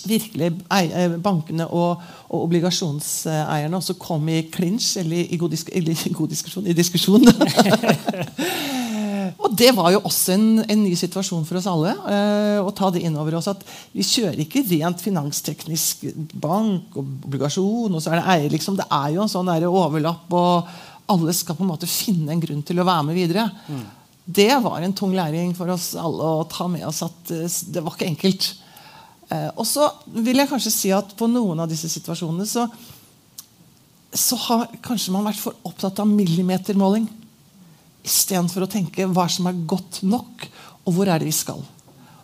virkelig 0.07 0.53
eh, 0.73 1.17
bankene 1.23 1.67
og, 1.69 2.03
og 2.29 2.43
obligasjonseierne 2.47 3.79
også 3.79 3.95
kom 4.01 4.29
i 4.31 4.43
klinsj, 4.53 4.99
eller 5.03 5.29
i 5.29 5.39
god, 5.41 5.51
disk, 5.55 5.71
eller 5.75 5.95
god, 6.15 6.29
diskusjon, 6.33 6.67
i 6.67 6.77
diskusjon. 6.77 7.29
og 9.43 9.55
det 9.59 9.71
var 9.77 9.93
jo 9.95 10.01
også 10.05 10.35
en, 10.37 10.49
en, 10.65 10.85
ny 10.85 10.95
situasjon 10.99 11.47
for 11.49 11.61
oss 11.61 11.71
alle. 11.71 11.93
Eh, 12.13 12.59
å 12.63 12.75
ta 12.77 12.87
det 12.95 13.05
inn 13.07 13.19
over 13.19 13.39
oss 13.39 13.51
at 13.51 13.61
vi 13.95 14.07
kjører 14.07 14.45
ikke 14.45 14.67
rent 14.71 15.03
finansteknisk 15.05 15.95
bank 16.35 16.99
og 16.99 17.05
obligasjon, 17.29 17.93
og 17.93 18.03
så 18.03 18.09
er 18.13 18.21
det 18.21 18.29
eier. 18.37 18.51
Liksom. 18.55 18.75
Det 18.79 18.89
er 18.91 19.09
jo 19.17 19.25
en 19.25 19.33
sånn 19.33 19.53
overlapp, 19.69 20.27
og 20.37 20.55
alle 21.09 21.35
skal 21.37 21.57
på 21.57 21.65
en 21.65 21.73
måte 21.73 21.89
finne 21.91 22.35
en 22.35 22.43
grunn 22.43 22.65
til 22.67 22.81
å 22.81 22.87
være 22.87 23.07
med 23.09 23.19
videre. 23.19 23.47
Mm. 23.69 23.85
Det 24.29 24.51
var 24.65 24.85
en 24.85 24.95
tung 24.97 25.15
læring 25.17 25.55
for 25.57 25.73
oss 25.73 25.95
alle 25.97 26.33
å 26.41 26.47
ta 26.51 26.67
med 26.69 26.85
oss 26.89 27.01
at 27.07 27.33
uh, 27.33 27.47
det 27.73 27.85
var 27.85 27.97
ikke 27.97 28.11
enkelt. 28.11 28.49
Eh, 29.29 29.49
og 29.57 29.65
så 29.69 29.89
vil 30.25 30.41
jeg 30.41 30.49
kanskje 30.51 30.73
si 30.73 30.93
at 30.95 31.15
på 31.17 31.29
noen 31.31 31.61
av 31.65 31.69
disse 31.69 31.89
situasjonene 31.93 32.47
så, 32.49 32.67
så 34.13 34.39
har 34.47 34.69
kanskje 34.85 35.13
man 35.17 35.27
vært 35.29 35.41
for 35.41 35.57
opptatt 35.69 36.01
av 36.01 36.09
millimetermåling 36.09 37.09
istedenfor 38.09 38.65
å 38.65 38.71
tenke 38.73 39.09
hva 39.09 39.27
som 39.33 39.49
er 39.51 39.65
godt 39.69 40.01
nok, 40.09 40.47
og 40.89 40.95
hvor 40.97 41.11
er 41.11 41.21
det 41.21 41.29
vi 41.29 41.37
skal. 41.37 41.61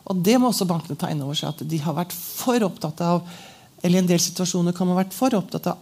Og 0.08 0.20
Det 0.24 0.36
må 0.40 0.48
også 0.48 0.68
bankene 0.68 0.96
ta 1.00 1.10
inn 1.12 1.20
over 1.24 1.36
seg. 1.36 1.52
at 1.52 1.68
de 1.68 1.80
har 1.80 1.96
vært 1.96 2.12
for 2.12 2.64
opptatt 2.64 3.00
av 3.04 3.24
eller 3.84 3.98
i 3.98 4.00
en 4.00 4.08
del 4.08 4.20
situasjoner 4.22 4.72
kan 4.72 4.88
man 4.88 4.96
ha 4.96 5.02
vært 5.02 5.16
for 5.16 5.34
opptatt 5.36 5.66
av 5.68 5.80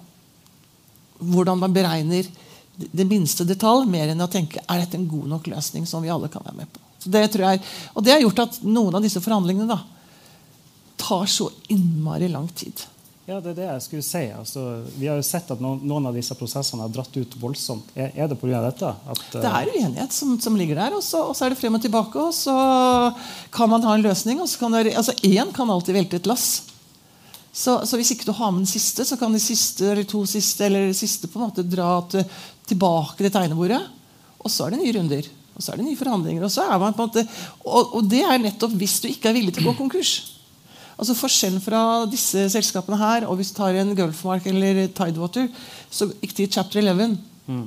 hvordan 1.22 1.60
man 1.60 1.74
beregner 1.74 2.26
det 2.76 3.04
minste 3.04 3.44
detalj, 3.44 3.86
mer 3.90 4.12
enn 4.12 4.24
å 4.24 4.30
tenke 4.30 4.62
er 4.62 4.82
dette 4.82 4.96
en 4.98 5.08
god 5.08 5.28
nok 5.34 5.50
løsning 5.52 5.84
som 5.88 6.04
vi 6.04 6.12
alle 6.12 6.30
kan 6.32 6.44
være 6.44 6.62
med 6.62 6.70
på. 6.72 6.80
Så 7.02 7.10
det 7.12 7.26
tror 7.34 7.48
jeg, 7.48 7.60
og 7.92 8.06
det 8.06 8.14
har 8.14 8.22
gjort 8.22 8.44
at 8.44 8.62
noen 8.62 8.96
av 8.96 9.04
disse 9.04 9.20
forhandlingene 9.22 9.68
da, 9.68 9.80
tar 11.02 11.26
så 11.26 11.50
innmari 11.72 12.28
lang 12.30 12.46
tid. 12.54 12.84
Ja, 13.26 13.38
det 13.38 13.52
er 13.52 13.58
det 13.58 13.66
jeg 13.68 13.82
skulle 13.84 14.04
si. 14.04 14.22
Altså, 14.34 14.62
vi 14.98 15.06
har 15.06 15.18
jo 15.18 15.24
sett 15.26 15.50
at 15.54 15.60
noen, 15.62 15.78
noen, 15.86 16.08
av 16.10 16.16
disse 16.16 16.34
prosessene 16.34 16.82
har 16.82 16.90
dratt 16.90 17.14
ut 17.14 17.36
voldsomt. 17.38 17.92
Er, 17.94 18.10
er 18.18 18.30
det 18.30 18.38
pga. 18.40 18.58
dette? 18.64 18.90
At, 18.90 19.22
uh... 19.30 19.36
Det 19.36 19.52
er 19.52 19.70
uenighet 19.76 20.16
som, 20.16 20.34
som 20.42 20.58
ligger 20.58 20.80
der, 20.80 20.96
og 20.98 21.04
så, 21.06 21.22
og 21.30 21.36
så, 21.38 21.46
er 21.46 21.54
det 21.54 21.60
frem 21.60 21.78
og 21.78 21.84
tilbake. 21.84 22.18
Og 22.18 22.34
så 22.34 22.56
kan 23.54 23.70
man 23.70 23.86
ha 23.86 23.94
en 23.94 24.04
løsning. 24.08 24.42
og 24.42 24.50
så 24.50 24.64
kan 24.64 24.74
det, 24.74 24.96
altså 24.98 25.14
Én 25.22 25.54
kan 25.54 25.70
alltid 25.70 25.96
velte 26.00 26.18
et 26.18 26.26
lass. 26.30 26.64
Så, 27.52 27.76
så, 27.86 27.98
hvis 28.00 28.10
ikke 28.14 28.26
du 28.26 28.34
har 28.34 28.50
med 28.50 28.64
den 28.64 28.72
siste, 28.72 29.04
så 29.06 29.16
kan 29.20 29.34
de 29.34 29.40
siste 29.42 29.90
eller 29.92 30.08
to 30.08 30.24
siste 30.26 30.66
eller 30.66 30.90
siste 30.96 31.28
på 31.28 31.38
en 31.38 31.46
måte 31.46 31.66
dra 31.68 32.00
til, 32.10 32.24
tilbake 32.72 33.20
til 33.20 33.32
tegnebordet. 33.32 33.80
Og 34.42 34.50
så 34.50 34.66
er 34.66 34.74
det 34.74 34.82
nye 34.82 34.96
runder. 34.98 35.28
Og 35.52 35.62
så 35.62 35.72
er 35.72 35.80
det 35.80 35.86
nye 35.86 35.98
forhandlinger. 35.98 36.44
Og, 36.46 36.52
så 36.52 36.66
er 36.66 36.78
man 36.80 36.94
på 36.96 37.04
en 37.04 37.10
måte, 37.10 37.26
og, 37.64 37.96
og 37.98 38.06
det 38.10 38.22
er 38.26 38.40
nettopp 38.42 38.76
hvis 38.80 39.00
du 39.04 39.10
ikke 39.12 39.30
er 39.30 39.36
villig 39.38 39.54
til 39.56 39.66
å 39.66 39.70
gå 39.70 39.78
konkurs. 39.84 40.14
Altså 40.96 41.16
Forskjellen 41.18 41.62
fra 41.64 41.82
disse 42.10 42.46
selskapene 42.52 42.98
her 43.00 43.24
og 43.26 43.38
hvis 43.38 43.52
du 43.52 43.58
tar 43.58 43.76
en 43.80 43.94
Gulfmark 43.96 44.46
eller 44.50 44.84
Tidewater, 44.94 45.48
så 45.90 46.10
gikk 46.20 46.34
de 46.36 46.46
i 46.46 46.50
Chapter 46.52 46.82
11 46.82 47.16
mm. 47.48 47.62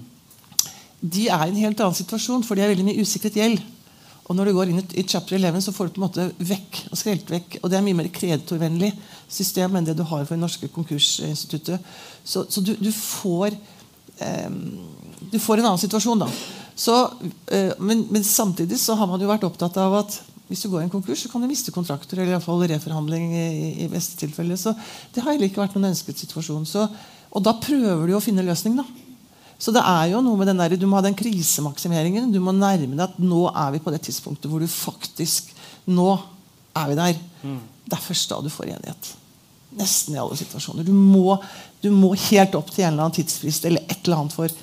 De 1.05 1.25
er 1.29 1.43
i 1.45 1.51
en 1.51 1.63
helt 1.67 1.81
annen 1.83 1.97
situasjon, 1.97 2.43
for 2.47 2.57
de 2.57 2.63
er 2.65 2.71
veldig 2.71 2.85
mye 2.88 3.03
usikret 3.03 3.35
gjeld. 3.38 3.59
Og 4.25 4.33
når 4.33 4.50
du 4.50 4.55
går 4.57 4.71
inn 4.71 4.81
i 4.97 5.03
chapter 5.05 5.38
11, 5.38 5.59
så 5.62 5.74
får 5.75 5.89
du 5.89 5.97
på 5.97 6.00
en 6.00 6.05
måte 6.07 6.24
vekk 6.41 6.79
og 6.89 6.97
skrelt 6.97 7.29
vekk. 7.29 7.59
Og 7.59 7.69
det 7.69 7.77
er 7.77 7.83
mye 7.85 7.97
mer 8.00 8.09
kreditorvennlig 8.13 8.89
system 9.29 9.77
enn 9.77 9.85
det 9.85 9.93
du 10.00 10.01
har 10.01 10.24
for 10.24 10.33
det 10.33 10.41
norske 10.41 10.69
konkursinstituttet. 10.74 11.83
Så, 12.24 12.47
så 12.50 12.63
du, 12.65 12.74
du, 12.79 12.89
får 12.89 13.53
du 15.31 15.39
får 15.39 15.60
en 15.60 15.72
annen 15.72 15.81
situasjon, 15.81 16.22
da. 16.24 16.29
Så, 16.75 16.95
eh, 17.48 17.72
men, 17.79 18.05
men, 18.10 18.24
samtidig 18.24 18.79
så 18.79 18.95
har 19.00 19.07
man 19.07 19.22
jo 19.22 19.29
vært 19.29 19.45
opptatt 19.48 19.77
av 19.79 19.95
at 20.01 20.17
hvis 20.50 20.62
du 20.62 20.69
går 20.69 20.84
i 20.84 20.86
en 20.86 20.93
konkurs, 20.93 21.24
så 21.24 21.31
kan 21.31 21.41
du 21.41 21.50
miste 21.50 21.74
kontrakter 21.74 22.19
eller 22.19 22.34
i 22.34 22.36
hvert 22.36 22.45
fall 22.45 22.62
reforhandling. 22.69 23.31
i, 23.34 23.69
i 23.86 23.88
beste 23.89 24.19
tilfelle. 24.19 24.57
Så 24.60 24.75
det 25.13 25.24
har 25.24 25.34
heller 25.34 25.50
ikke 25.50 25.63
vært 25.63 25.77
noen 25.77 25.89
ønsket 25.89 26.22
situasjon. 26.22 26.67
Så, 26.69 26.86
og 27.31 27.43
da 27.43 27.55
prøver 27.57 28.05
du 28.05 28.13
å 28.17 28.22
finne 28.24 28.45
løsning. 28.45 28.77
da. 28.77 28.86
Så 29.57 29.74
det 29.74 29.81
er 29.88 30.12
jo 30.12 30.22
noe 30.22 30.38
med 30.38 30.51
den 30.51 30.60
der, 30.60 30.75
Du 30.77 30.86
må 30.86 31.00
ha 31.00 31.05
den 31.05 31.17
krisemaksimeringen. 31.17 32.31
Du 32.31 32.41
må 32.43 32.53
nærme 32.53 32.93
deg 32.93 33.05
at 33.07 33.19
nå 33.24 33.48
er 33.50 33.74
vi 33.74 33.81
på 33.81 33.93
det 33.95 34.03
tidspunktet 34.05 34.51
hvor 34.51 34.62
du 34.62 34.69
faktisk 34.69 35.53
Nå 35.86 36.10
er 36.75 36.88
vi 36.89 36.95
der. 36.98 37.19
Mm. 37.45 37.60
Først 37.93 38.31
da 38.31 38.39
du 38.41 38.50
får 38.50 38.72
enighet. 38.74 39.12
Nesten 39.75 40.15
i 40.15 40.22
alle 40.22 40.38
situasjoner. 40.39 40.88
Du 40.88 40.94
må, 40.96 41.38
du 41.84 41.89
må 41.91 42.13
helt 42.29 42.55
opp 42.55 42.72
til 42.72 42.86
en 42.86 42.94
eller 42.94 43.08
annen 43.08 43.17
tidsfrist 43.17 43.67
eller 43.67 43.84
et 43.89 44.00
eller 44.05 44.24
annet 44.24 44.36
for 44.36 44.62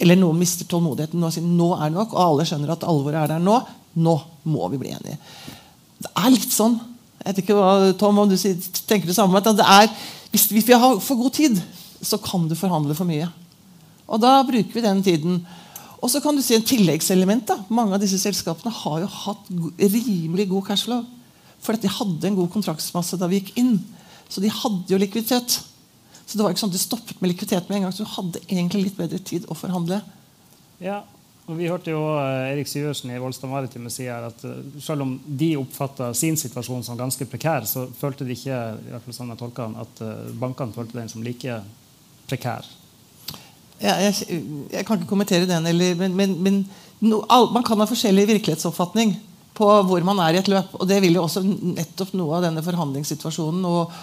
Eller 0.00 0.16
noen 0.16 0.38
mister 0.40 0.64
tålmodigheten 0.64 1.22
og 1.22 1.32
sier 1.34 1.44
nå 1.44 1.74
er 1.76 1.90
nok, 1.92 2.14
og 2.14 2.22
alle 2.22 2.46
skjønner 2.48 2.72
at 2.72 2.86
alvoret 2.88 3.20
er 3.20 3.34
der 3.34 3.42
nå. 3.44 3.58
Nå 4.00 4.14
må 4.48 4.68
vi 4.72 4.78
bli 4.80 4.94
enige. 4.96 5.18
Det 6.00 6.08
er 6.16 6.32
litt 6.32 6.54
sånn 6.54 6.78
jeg 7.20 7.34
vet 7.34 7.40
ikke 7.42 7.56
hva, 7.58 7.92
Tom, 8.00 8.18
om 8.22 8.30
du 8.30 8.36
tenker 8.88 9.04
det 9.04 9.16
samme, 9.16 9.36
at 9.36 9.48
det 9.52 9.66
er, 9.68 9.90
hvis 10.32 10.46
vi 10.48 10.72
har 10.72 11.00
for 11.04 11.20
god 11.20 11.34
tid, 11.36 11.58
så 12.00 12.16
kan 12.16 12.46
du 12.48 12.56
forhandle 12.56 12.96
for 12.96 13.08
mye. 13.08 13.26
Og 14.08 14.22
da 14.22 14.38
bruker 14.46 14.72
vi 14.72 14.84
den 14.84 15.02
tiden. 15.04 15.42
Og 16.00 16.08
så 16.08 16.22
kan 16.24 16.34
du 16.34 16.40
si 16.42 16.56
en 16.56 16.64
tilleggselement. 16.64 17.44
da. 17.46 17.58
Mange 17.68 17.94
av 17.94 18.00
disse 18.00 18.18
selskapene 18.18 18.72
har 18.72 19.02
jo 19.02 19.10
hatt 19.12 19.50
rimelig 19.78 20.48
god 20.48 20.70
cashflow. 20.70 21.04
For 21.60 21.76
de 21.76 21.92
hadde 21.92 22.30
en 22.30 22.38
god 22.38 22.48
kontraktsmasse 22.54 23.20
da 23.20 23.28
vi 23.28 23.42
gikk 23.42 23.52
inn. 23.60 23.76
Så 24.30 24.42
de 24.42 24.50
hadde 24.54 24.92
jo 24.92 24.98
likviditet. 25.00 25.60
Så 26.24 26.38
det 26.38 26.44
var 26.44 26.54
ikke 26.54 26.62
sånn 26.62 26.70
at 26.70 26.78
de 26.78 26.82
stoppet 26.82 27.18
med 27.18 27.32
likviditet 27.32 27.68
med 27.68 27.80
en 27.80 27.88
gang. 27.88 27.94
Så 27.94 28.06
du 28.06 28.12
hadde 28.14 28.42
egentlig 28.46 28.84
litt 28.86 28.98
bedre 28.98 29.18
tid 29.18 29.48
å 29.50 29.56
forhandle. 29.58 30.00
Ja, 30.80 31.02
og 31.50 31.56
Vi 31.58 31.66
hørte 31.66 31.90
jo 31.90 32.00
eh, 32.14 32.52
Erik 32.52 32.68
Syversen 32.70 33.10
i 33.10 33.18
Volstad 33.18 33.50
Maritime 33.50 33.90
si 33.90 34.06
her 34.06 34.28
at 34.28 34.44
eh, 34.46 34.58
selv 34.82 35.02
om 35.02 35.16
de 35.24 35.56
oppfatta 35.58 36.12
sin 36.14 36.36
situasjon 36.38 36.84
som 36.86 36.98
ganske 36.98 37.26
prekær, 37.26 37.66
så 37.66 37.88
følte 37.98 38.26
de 38.26 38.36
ikke 38.36 38.58
i 38.76 38.92
hvert 38.92 39.06
fall 39.08 39.16
sånn 39.16 39.32
jeg 39.34 39.40
tolka 39.40 39.66
at 39.82 40.04
eh, 40.06 40.28
bankene 40.38 40.76
følte 40.76 41.00
den 41.00 41.10
som 41.10 41.24
like 41.26 41.56
prekær. 42.30 42.68
Ja, 43.80 43.96
jeg, 44.04 44.14
jeg, 44.70 44.84
kan 44.86 45.00
ikke 45.00 45.10
kommentere 45.10 45.48
den, 45.48 45.66
eller, 45.66 45.96
men, 45.98 46.14
men, 46.14 46.36
men 46.44 46.62
no, 47.00 47.24
all, 47.32 47.48
man 47.54 47.64
kan 47.66 47.80
ha 47.80 47.88
forskjellig 47.88 48.28
virkelighetsoppfatning 48.28 49.16
på 49.56 49.68
hvor 49.88 50.06
man 50.06 50.20
er 50.24 50.36
i 50.36 50.40
et 50.40 50.50
løp. 50.50 50.74
og 50.78 50.88
Det 50.88 51.00
vil 51.02 51.18
jo 51.18 51.26
også 51.26 51.42
nettopp 51.44 52.14
noe 52.18 52.38
av 52.38 52.46
denne 52.46 52.64
forhandlingssituasjonen 52.64 53.66
og, 53.68 53.94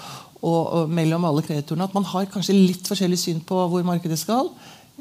og, 0.41 0.61
og 0.61 0.93
mellom 0.93 1.27
alle 1.29 1.43
kreditorene. 1.45 1.87
At 1.87 1.97
man 1.97 2.07
har 2.11 2.29
kanskje 2.31 2.57
litt 2.57 2.89
forskjellig 2.89 3.19
syn 3.21 3.43
på 3.47 3.59
hvor 3.71 3.85
markedet 3.87 4.19
skal. 4.21 4.51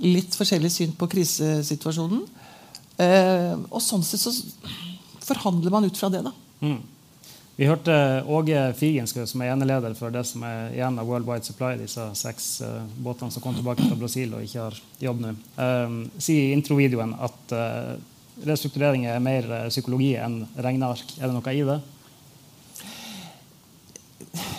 Litt 0.05 0.37
forskjellig 0.39 0.73
syn 0.73 0.97
på 0.99 1.09
krisesituasjonen. 1.13 2.27
Eh, 3.03 3.55
og 3.69 3.83
sånn 3.85 4.05
sett 4.07 4.23
så 4.23 4.33
forhandler 5.27 5.75
man 5.75 5.89
ut 5.89 5.99
fra 5.99 6.13
det. 6.13 6.23
da. 6.25 6.33
Mm. 6.65 6.79
Vi 7.57 7.65
hørte 7.65 8.23
Åge 8.29 8.73
Figenskø, 8.77 9.23
som 9.27 9.41
er 9.41 9.55
eneleder 9.55 9.95
for 9.97 10.13
det 10.13 10.27
som 10.29 10.43
er 10.45 10.75
igjen 10.75 10.99
av 11.01 11.09
World 11.09 11.25
Wide 11.25 11.49
Supply, 11.49 11.73
disse 11.81 12.05
seks 12.19 12.49
uh, 12.61 12.83
båtene 13.01 13.33
som 13.33 13.41
kom 13.45 13.57
tilbake 13.57 13.87
fra 13.87 13.97
Brasil 13.97 14.35
og 14.37 14.45
ikke 14.45 14.67
har 14.67 14.77
jobb 15.01 15.23
nå, 15.25 15.31
uh, 15.57 15.95
si 16.21 16.37
i 16.43 16.51
introvideoen 16.53 17.15
at 17.17 17.55
uh, 17.57 17.95
restrukturering 18.45 19.07
er 19.09 19.23
mer 19.23 19.47
uh, 19.49 19.69
psykologi 19.73 20.15
enn 20.21 20.43
regneark. 20.61 21.17
Er 21.19 21.29
det 21.29 21.37
noe 21.37 21.55
i 21.55 21.65
det? 21.67 21.79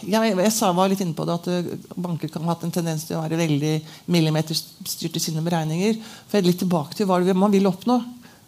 Jeg, 0.08 0.34
jeg 0.40 0.54
sa, 0.56 0.72
var 0.74 0.90
litt 0.90 1.02
inne 1.04 1.16
på 1.18 1.26
det 1.28 1.36
at 1.36 1.98
banker 2.00 2.32
kan 2.32 2.46
ha 2.46 2.54
hatt 2.54 2.64
en 2.66 2.74
tendens 2.74 3.06
til 3.06 3.18
å 3.18 3.24
være 3.24 3.40
veldig 3.40 3.74
millimeterstyrt 4.14 5.18
i 5.20 5.22
sine 5.22 5.44
beregninger. 5.46 5.98
For 6.00 6.38
jeg 6.38 6.46
er 6.46 6.50
litt 6.50 6.62
tilbake 6.64 6.98
til 6.98 7.10
hva 7.10 7.20
det 7.22 7.36
man 7.38 7.54
vil 7.54 7.70
oppnå. 7.70 8.00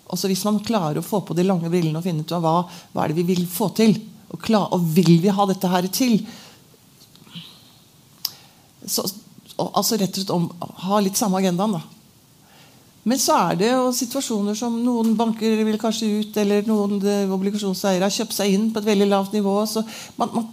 Også 0.10 0.30
Hvis 0.32 0.46
man 0.48 0.62
klarer 0.66 1.02
å 1.02 1.06
få 1.06 1.22
på 1.26 1.36
de 1.38 1.46
lange 1.46 1.70
brillene 1.70 2.00
og 2.00 2.06
finne 2.06 2.26
ut 2.26 2.34
hva, 2.34 2.64
hva 2.94 3.04
er 3.04 3.12
det 3.12 3.20
vi 3.20 3.28
vil 3.36 3.46
få 3.50 3.70
til, 3.78 3.94
og, 4.30 4.40
klar, 4.42 4.70
og 4.74 4.86
vil 4.96 5.20
vi 5.22 5.34
ha 5.34 5.46
dette 5.50 5.70
her 5.70 5.86
til? 5.94 6.20
Så, 8.86 9.06
altså 9.58 10.00
rett 10.00 10.14
og 10.14 10.22
slett 10.22 10.34
om, 10.34 10.50
Ha 10.86 11.02
litt 11.04 11.20
samme 11.20 11.42
agendaen, 11.42 11.78
da. 11.78 11.99
Men 13.10 13.18
så 13.22 13.36
er 13.50 13.58
det 13.58 13.72
jo 13.72 13.90
situasjoner 13.96 14.58
som 14.58 14.76
noen 14.84 15.16
banker 15.18 15.64
vil 15.66 15.80
kanskje 15.82 16.10
ut, 16.20 16.36
eller 16.38 16.68
noen 16.70 17.00
obligasjonseiere 17.34 18.06
har 18.06 18.14
kjøpt 18.14 18.38
seg 18.38 18.54
inn 18.54 18.68
på 18.74 18.84
et 18.84 18.90
veldig 18.92 19.08
lavt 19.10 19.34
nivå. 19.34 19.56
Så 19.66 19.82
man, 20.20 20.30
man 20.36 20.50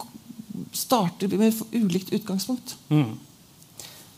starter 0.73 1.29
med 1.37 1.55
ulikt 1.73 2.13
utgangspunkt. 2.17 2.77
Mm. 2.89 3.19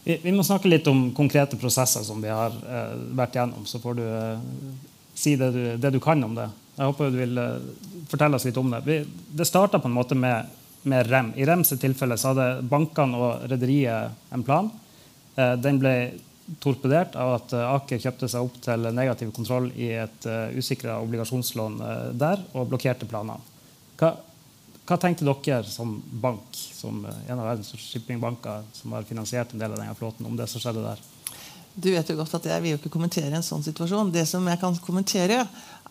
Vi, 0.04 0.20
vi, 0.22 0.32
må 0.32 0.44
snakke 0.46 0.70
litt 0.70 0.86
om 0.88 1.10
konkrete 1.14 1.58
prosesser 1.60 2.04
som 2.06 2.22
vi 2.22 2.30
har 2.32 2.54
eh, 2.54 2.94
vært 3.18 3.34
gjennom. 3.36 3.66
Så 3.68 3.80
får 3.82 3.98
du 3.98 4.04
eh, 4.06 4.38
si 5.18 5.34
det 5.36 5.50
du, 5.52 5.62
det 5.76 5.90
du, 5.92 6.00
kan 6.00 6.22
om 6.24 6.36
det. 6.38 6.46
Jeg 6.78 6.88
håper 6.88 7.10
du 7.12 7.18
vil 7.20 7.42
eh, 7.42 7.66
fortelle 8.08 8.38
oss 8.38 8.46
litt 8.48 8.60
om 8.60 8.70
det. 8.72 8.80
Vi, 8.86 9.00
det 9.36 9.48
starta 9.48 9.82
på 9.82 9.90
en 9.90 9.98
måte 9.98 10.18
med, 10.18 10.48
med, 10.88 11.10
REM. 11.10 11.34
I 11.36 11.44
REMs 11.44 11.74
tilfelle 11.76 12.16
så 12.16 12.32
hadde 12.32 12.48
bankene 12.70 13.20
og 13.20 13.50
rederiet 13.50 14.32
en 14.32 14.46
plan. 14.46 14.70
Eh, 15.36 15.54
den 15.60 15.82
ble 15.82 15.94
torpedert 16.62 17.16
av 17.18 17.34
at 17.36 17.52
eh, 17.52 17.66
Aker 17.74 18.00
kjøpte 18.00 18.28
seg 18.30 18.46
opp 18.46 18.56
til 18.64 18.88
negativ 18.96 19.32
kontroll 19.36 19.68
i 19.76 19.90
et 20.00 20.28
uh, 20.28 20.48
usikra 20.56 20.96
obligasjonslån 21.04 21.76
uh, 21.82 21.90
der 22.16 22.40
og 22.56 22.70
blokkerte 22.70 23.08
planene. 23.08 23.36
Hva, 24.00 24.14
hva, 24.88 24.96
tenkte 24.96 25.28
dere 25.28 25.68
som 25.68 25.98
bank, 26.22 26.56
som 26.56 27.02
en 27.04 27.36
av 27.36 27.44
verdens 27.50 27.74
shippingbanker, 27.76 28.64
som 28.72 28.96
har 28.96 29.06
finansiert 29.08 29.52
en 29.52 29.60
del 29.60 29.74
av 29.74 29.82
denne 29.82 29.96
flåten, 29.98 30.26
om 30.26 30.38
det 30.38 30.48
som 30.48 30.62
skjedde 30.62 30.86
der? 30.86 31.04
Du 31.78 31.90
vet 31.92 32.08
jo 32.10 32.16
godt 32.18 32.38
at 32.40 32.48
Jeg 32.48 32.64
vil 32.64 32.72
jo 32.72 32.80
ikke 32.80 32.94
kommentere 32.96 33.36
en 33.36 33.44
sånn 33.44 33.62
situasjon. 33.62 34.10
Det 34.14 34.24
som 34.26 34.46
jeg 34.48 34.58
kan 34.58 34.74
kommentere, 34.82 35.44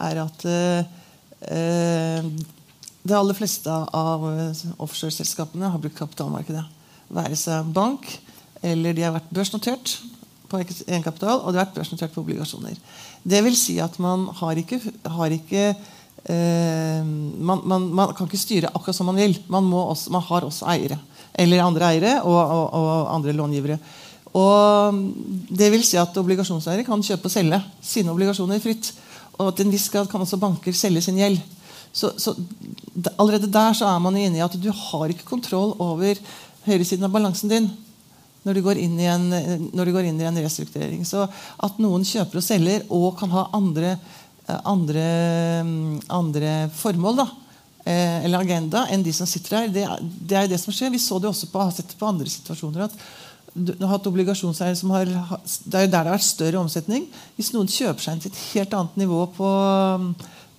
er 0.03 0.19
at 0.19 0.43
eh, 0.49 2.25
de 3.07 3.15
aller 3.15 3.37
fleste 3.37 3.71
av 3.71 4.25
offshoreselskapene 4.83 5.69
har 5.71 5.79
brukt 5.79 5.99
kapitalmarkedet. 6.01 6.65
Være 7.13 7.39
seg 7.39 7.69
bank, 7.71 8.09
eller 8.65 8.97
de 8.97 9.05
har 9.05 9.15
vært 9.15 9.31
børsnotert 9.31 9.95
på 10.49 10.61
egenkapital, 10.61 11.41
og 11.41 11.51
det 11.51 11.59
har 11.59 11.67
vært 11.67 11.77
børsnotert 11.77 12.13
på 12.15 12.23
obligasjoner. 12.23 12.77
Det 13.27 13.43
vil 13.45 13.57
si 13.59 13.77
at 13.83 13.97
man 14.03 14.27
har 14.39 14.59
ikke, 14.59 14.79
har 15.17 15.35
ikke 15.35 15.63
eh, 15.71 17.03
man, 17.03 17.63
man, 17.63 17.87
man, 17.91 18.13
kan 18.15 18.29
ikke 18.29 18.39
styre 18.41 18.71
akkurat 18.73 18.97
som 18.97 19.09
man 19.11 19.19
vil. 19.19 19.37
Man, 19.51 19.67
også, 19.73 20.11
man 20.15 20.25
har 20.29 20.47
også 20.47 20.67
eiere. 20.73 20.99
Eller 21.37 21.63
andre 21.63 21.91
eiere 21.91 22.13
og, 22.23 22.37
og, 22.37 22.65
og 22.73 23.15
andre 23.15 23.35
långivere. 23.35 23.79
Og 24.37 24.97
det 25.49 25.69
vil 25.73 25.83
si 25.85 25.97
at 25.99 26.17
Obligasjonseiere 26.19 26.85
kan 26.85 27.03
kjøpe 27.03 27.29
og 27.29 27.33
selge 27.33 27.59
sine 27.81 28.13
obligasjoner 28.13 28.61
fritt. 28.61 28.91
Og 29.37 29.53
til 29.55 29.67
en 29.67 29.73
viss 29.73 29.89
grad 29.93 30.09
kan 30.11 30.21
også 30.21 30.39
banker 30.41 30.75
selge 30.75 31.03
sin 31.05 31.19
gjeld. 31.19 31.39
Så, 31.93 32.11
så 32.17 32.35
Allerede 33.17 33.49
der 33.51 33.73
så 33.77 33.87
er 33.89 33.99
man 34.01 34.17
inne 34.17 34.39
i 34.39 34.45
at 34.45 34.55
du 34.57 34.69
har 34.71 35.11
ikke 35.11 35.27
kontroll 35.27 35.75
over 35.81 36.17
høyresiden 36.67 37.05
av 37.07 37.13
balansen 37.13 37.51
din 37.51 37.69
når 38.45 38.57
du 38.57 38.63
går 38.65 38.79
inn 38.81 38.95
i 38.99 39.09
en, 39.11 39.27
inn 39.33 40.21
i 40.21 40.27
en 40.29 40.39
restrukturering. 40.43 41.03
Så 41.05 41.25
at 41.25 41.81
noen 41.83 42.05
kjøper 42.07 42.39
og 42.39 42.45
selger 42.45 42.85
og 42.93 43.09
kan 43.19 43.33
ha 43.33 43.47
andre, 43.57 43.95
andre, 44.63 45.05
andre 46.13 46.55
formål 46.77 47.21
da, 47.23 47.27
eh, 47.83 48.25
eller 48.25 48.45
agenda 48.45 48.85
enn 48.91 49.03
de 49.03 49.13
som 49.15 49.29
sitter 49.29 49.61
her, 49.61 49.71
det, 49.73 49.87
det 50.01 50.41
er 50.41 50.51
det 50.51 50.61
som 50.61 50.75
skjer. 50.75 50.93
Vi 50.93 51.01
så 51.03 51.19
det 51.19 51.31
også 51.31 51.51
på, 51.51 51.63
har 51.63 51.75
sett 51.75 51.97
på 51.99 52.09
andre 52.09 52.29
situasjoner. 52.31 52.87
at 52.87 52.99
du 53.57 53.73
har 53.81 53.95
hatt 53.95 54.07
obligasjonseiere 54.07 54.77
som 54.77 54.91
har, 54.93 55.05
Det 55.05 55.73
er 55.73 55.87
jo 55.87 55.91
der 55.91 56.03
det 56.03 56.11
har 56.11 56.13
vært 56.13 56.27
større 56.27 56.59
omsetning. 56.61 57.07
Hvis 57.35 57.53
noen 57.55 57.69
kjøper 57.71 58.03
seg 58.03 58.13
inn 58.13 58.25
til 58.25 58.31
et 58.31 58.43
helt 58.53 58.75
annet 58.77 58.99
nivå 59.01 59.23
på, 59.33 59.49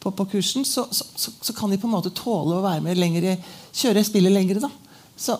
på, 0.02 0.12
på 0.18 0.26
kursen, 0.32 0.66
så, 0.66 0.86
så, 0.90 1.06
så, 1.14 1.54
kan 1.54 1.70
de 1.70 1.78
på 1.78 1.86
en 1.86 1.94
måte 1.94 2.14
tåle 2.14 2.58
å 2.58 2.64
være 2.64 2.82
med 2.82 2.98
lengre, 2.98 3.36
kjøre 3.76 4.04
spillet 4.06 4.34
lenger. 4.34 4.64
Da. 4.66 4.72
Så 5.14 5.38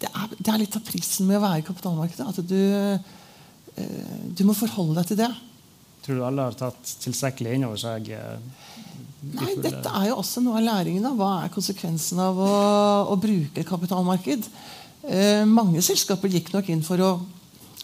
det 0.00 0.10
er, 0.10 0.32
det 0.36 0.52
er, 0.52 0.60
litt 0.60 0.76
av 0.76 0.84
prisen 0.86 1.28
med 1.28 1.38
å 1.38 1.44
være 1.44 1.62
i 1.62 1.66
kapitalmarkedet. 1.66 2.26
At 2.28 2.40
du, 2.48 2.62
eh, 3.80 4.16
du 4.36 4.42
må 4.48 4.56
forholde 4.56 4.98
deg 5.00 5.12
til 5.12 5.20
det. 5.24 5.30
Tror 6.04 6.20
du 6.20 6.24
alle 6.26 6.48
har 6.48 6.58
tatt 6.58 6.96
tilstrekkelig 7.02 7.56
inn 7.56 7.68
over 7.68 7.80
seg? 7.80 8.10
Eh, 8.14 8.74
Nei, 9.26 9.54
Dette 9.58 9.90
er 9.90 10.10
jo 10.10 10.18
også 10.20 10.42
noe 10.44 10.60
av 10.60 10.66
læringen. 10.66 11.06
av 11.08 11.16
Hva 11.18 11.30
er 11.42 11.54
konsekvensen 11.54 12.20
av 12.22 12.36
å, 12.38 12.50
å 13.10 13.16
bruke 13.18 13.64
kapitalmarked? 13.66 14.50
Eh, 15.06 15.42
mange 15.48 15.82
selskaper 15.82 16.30
gikk 16.30 16.52
nok 16.54 16.68
inn 16.70 16.84
for 16.86 17.02
å 17.02 17.10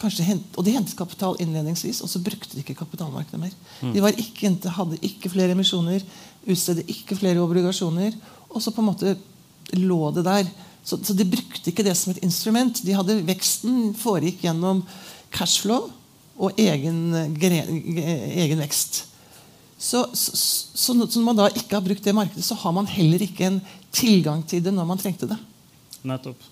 kanskje 0.03 0.27
hent, 0.27 0.57
og 0.59 0.67
de 0.67 0.75
hentet 0.75 0.99
kapital 0.99 1.37
innledningsvis, 1.43 2.01
og 2.03 2.11
så 2.11 2.21
brukte 2.25 2.57
de 2.57 2.63
ikke 2.65 2.79
kapitalmarkedet 2.81 3.39
mer. 3.39 3.53
De 3.95 4.03
var 4.03 4.17
ikke, 4.19 4.51
hadde 4.77 4.99
ikke 5.07 5.31
flere 5.31 5.55
emisjoner, 5.55 6.03
utstedte 6.43 6.85
ikke 6.91 7.19
flere 7.19 7.43
obligasjoner. 7.43 8.17
Og 8.51 8.63
så 8.63 8.73
på 8.75 8.83
en 8.83 8.89
måte 8.91 9.15
lå 9.79 10.11
det 10.17 10.25
der. 10.27 10.51
Så, 10.85 10.99
så, 10.99 11.15
de 11.15 11.27
brukte 11.31 11.71
ikke 11.71 11.85
det 11.87 11.95
som 11.99 12.13
et 12.13 12.23
instrument. 12.27 12.83
De 12.83 12.95
hadde 12.97 13.21
Veksten 13.29 13.93
foregikk 13.99 14.43
gjennom 14.47 14.83
cashflow 15.35 15.91
og 16.43 16.59
egen, 16.61 17.13
egen 17.39 18.63
vekst. 18.63 19.05
Så, 19.83 20.05
så, 20.15 20.35
så, 20.75 20.95
når 20.95 21.23
man 21.27 21.39
da 21.39 21.49
ikke 21.51 21.77
har 21.77 21.85
brukt 21.85 22.05
det 22.07 22.15
markedet, 22.15 22.45
så 22.47 22.55
har 22.59 22.75
man 22.75 22.87
heller 22.91 23.23
ikke 23.23 23.49
en 23.49 23.61
tilgang 23.95 24.43
til 24.47 24.63
det 24.63 24.75
når 24.75 24.89
man 24.89 25.01
trengte 25.01 25.29
det. 25.31 25.39
Nettopp. 26.07 26.51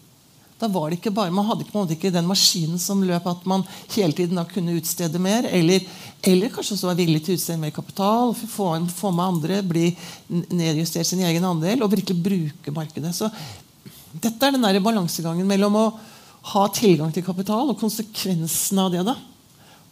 Da 0.60 0.68
var 0.68 0.90
det 0.90 0.98
ikke 0.98 1.12
bare, 1.14 1.32
Man 1.32 1.46
hadde 1.48 1.64
ikke, 1.64 1.86
ikke 1.94 2.10
den 2.12 2.26
maskinen 2.28 2.78
som 2.78 3.00
løp 3.06 3.24
at 3.30 3.46
man 3.48 3.62
hele 3.94 4.12
tiden 4.12 4.36
da 4.36 4.44
kunne 4.44 4.74
utstede 4.76 5.18
mer. 5.22 5.48
Eller, 5.48 5.86
eller 6.20 6.52
kanskje 6.52 6.76
også 6.76 6.90
var 6.90 6.98
villig 6.98 7.22
til 7.24 7.32
å 7.34 7.38
utstede 7.38 7.62
mer 7.62 7.72
kapital, 7.72 8.34
få, 8.36 8.68
få 8.92 9.12
med 9.14 9.24
andre, 9.24 9.62
bli 9.64 9.86
nedjustert 10.28 11.08
sin 11.08 11.24
egen 11.24 11.46
andel 11.48 11.80
og 11.80 11.94
virkelig 11.94 12.18
bruke 12.20 12.76
markedet. 12.76 13.14
Så 13.16 13.30
Dette 14.12 14.46
er 14.46 14.56
den 14.56 14.64
der 14.66 14.82
balansegangen 14.82 15.46
mellom 15.46 15.76
å 15.78 15.86
ha 16.50 16.66
tilgang 16.74 17.12
til 17.14 17.24
kapital 17.24 17.70
og 17.70 17.78
konsekvensen 17.78 18.78
av 18.80 18.90
det. 18.94 19.04
da, 19.06 19.16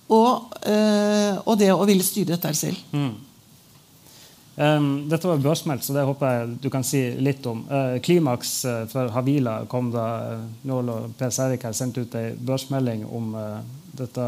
og, 0.08 0.54
øh, 0.66 1.34
og 1.44 1.58
det 1.60 1.72
å 1.72 1.84
ville 1.88 2.04
styre 2.04 2.34
dette 2.34 2.52
selv. 2.56 2.78
Mm. 2.92 3.16
Um, 4.58 4.86
dette 5.06 5.28
var 5.28 5.38
børsmeldt, 5.38 5.84
så 5.86 5.94
det 5.94 6.02
håper 6.02 6.32
jeg 6.32 6.54
du 6.64 6.68
kan 6.72 6.82
si 6.82 7.02
litt 7.22 7.44
om. 7.46 7.60
Uh, 7.70 8.00
klimaks 8.02 8.64
uh, 8.66 8.86
for 8.90 9.12
Havila 9.14 9.60
kom 9.70 9.92
da 9.94 10.06
uh, 10.32 10.46
Nål 10.66 10.90
og 10.90 11.12
Per 11.18 11.30
Sævik 11.30 11.68
har 11.68 11.76
sendt 11.78 12.00
ut 12.00 12.16
en 12.18 12.40
børsmelding 12.48 13.04
om 13.06 13.36
uh, 13.38 13.60
dette 14.00 14.24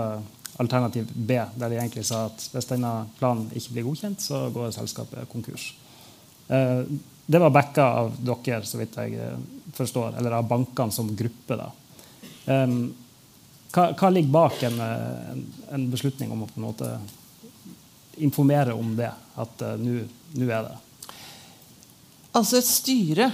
alternativ 0.60 1.10
B, 1.14 1.40
der 1.56 1.72
de 1.72 1.80
egentlig 1.80 2.04
sa 2.06 2.28
at 2.28 2.46
hvis 2.52 2.68
denne 2.70 2.92
planen 3.18 3.48
ikke 3.56 3.74
blir 3.74 3.88
godkjent, 3.88 4.22
så 4.22 4.44
går 4.54 4.70
selskapet 4.76 5.30
konkurs. 5.32 5.70
Det 7.30 7.38
var 7.38 7.50
backa 7.54 7.84
av 7.84 8.16
dere, 8.18 8.64
så 8.66 8.78
vidt 8.80 8.96
jeg 8.98 9.36
forstår, 9.76 10.16
eller 10.18 10.34
av 10.34 10.48
bankene 10.50 10.90
som 10.90 11.12
gruppe. 11.16 11.54
da. 11.54 11.68
Um, 12.50 12.80
hva, 13.70 13.84
hva, 13.94 14.10
ligger 14.10 14.32
bak 14.34 14.62
en, 14.66 14.80
en, 14.82 15.44
en, 15.70 15.84
beslutning 15.92 16.32
om 16.34 16.42
å 16.42 16.48
på 16.50 16.58
en 16.58 16.66
måte 16.66 16.88
informere 18.26 18.74
om 18.74 18.96
det? 18.98 19.12
At 19.38 19.62
uh, 19.62 19.76
nå 19.78 20.48
er 20.48 20.66
det 20.66 20.74
Altså 22.34 22.58
Et 22.58 22.66
styre 22.66 23.30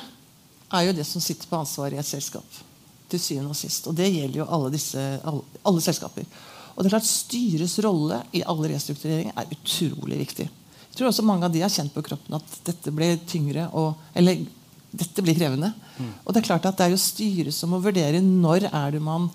er 0.76 0.84
jo 0.86 0.94
det 0.96 1.08
som 1.08 1.24
sitter 1.24 1.48
på 1.48 1.56
ansvaret 1.56 1.96
i 1.96 2.02
et 2.02 2.08
selskap. 2.08 2.62
til 3.08 3.20
syvende 3.22 3.52
og 3.54 3.56
sist. 3.56 3.86
Og 3.86 3.94
det 3.96 4.10
gjelder 4.10 4.40
jo 4.42 4.50
alle, 4.50 4.70
disse, 4.74 5.02
alle, 5.24 5.42
alle 5.64 5.80
selskaper. 5.80 6.24
Og 6.74 6.82
det 6.82 6.88
er 6.88 6.96
klart 6.98 7.08
Styrets 7.08 7.78
rolle 7.84 8.20
i 8.34 8.42
alle 8.44 8.72
restruktureringer 8.72 9.36
er 9.40 9.52
utrolig 9.56 10.18
viktig. 10.26 10.48
Jeg 10.96 11.02
tror 11.02 11.10
også 11.10 11.26
mange 11.28 11.44
av 11.44 11.52
de 11.52 11.60
har 11.60 11.68
kjent 11.68 11.92
på 11.92 12.00
kroppen 12.06 12.38
at 12.38 12.52
dette 12.64 12.92
blir 12.94 13.18
tyngre 13.28 13.66
og, 13.76 13.98
eller 14.16 14.38
dette 14.96 15.20
blir 15.20 15.36
krevende. 15.36 15.68
Mm. 15.98 16.12
Og 16.24 16.30
Det 16.32 16.40
er 16.40 16.46
klart 16.46 16.68
at 16.70 16.78
det 16.78 16.86
er 16.86 16.94
jo 16.94 17.00
styret 17.00 17.52
som 17.52 17.74
må 17.74 17.82
vurdere 17.84 18.22
når 18.24 18.70
er 18.70 18.94
det 18.96 19.02
man 19.04 19.28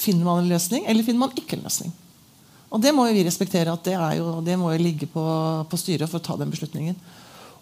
finner 0.00 0.24
man 0.24 0.40
en 0.40 0.48
løsning, 0.48 0.86
eller 0.88 1.04
finner 1.04 1.26
man 1.26 1.34
ikke 1.36 1.58
en 1.58 1.66
løsning. 1.66 1.92
Og 2.70 2.80
det 2.80 2.94
må 2.96 3.04
jo 3.08 3.16
vi 3.18 3.26
respektere 3.26 3.74
at 3.74 3.84
det, 3.84 3.96
jo, 4.16 4.38
det 4.46 4.56
må 4.56 4.70
jo 4.72 4.80
ligge 4.80 5.08
på, 5.10 5.24
på, 5.68 5.80
styret 5.80 6.08
for 6.08 6.16
å 6.16 6.24
ta 6.24 6.38
den 6.40 6.52
beslutningen. 6.52 6.96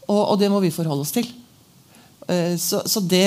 Og, 0.07 0.21
og 0.21 0.37
det 0.39 0.53
må 0.53 0.61
vi 0.63 0.71
forholde 0.71 1.03
oss 1.03 1.15
til. 1.17 1.27
Uh, 2.29 2.55
så, 2.61 2.85
så 2.87 3.03
det, 3.03 3.27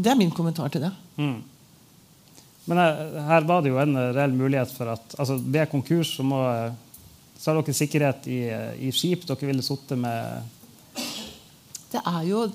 det, 0.00 0.10
er 0.10 0.18
min 0.18 0.34
kommentar 0.34 0.72
til 0.74 0.88
det. 0.88 0.90
Mm. 1.20 1.38
Men 2.68 2.82
her, 2.82 2.98
her, 3.28 3.46
var 3.48 3.62
det 3.62 3.70
jo 3.70 3.78
en 3.80 3.94
reell 4.16 4.34
mulighet 4.34 4.72
for 4.74 4.90
at 4.96 5.14
altså 5.20 5.38
ved 5.38 5.70
konkurs 5.70 6.16
så, 6.18 6.26
må, 6.26 6.40
så 7.38 7.50
har 7.50 7.60
dere 7.60 7.76
sikkerhet 7.76 8.26
i, 8.26 8.40
i 8.88 8.92
skip 8.94 9.26
dere 9.28 9.50
ville 9.50 9.62
sittet 9.62 9.98
med 9.98 10.42
Det 11.92 12.02
er 12.02 12.24
jo 12.26 12.48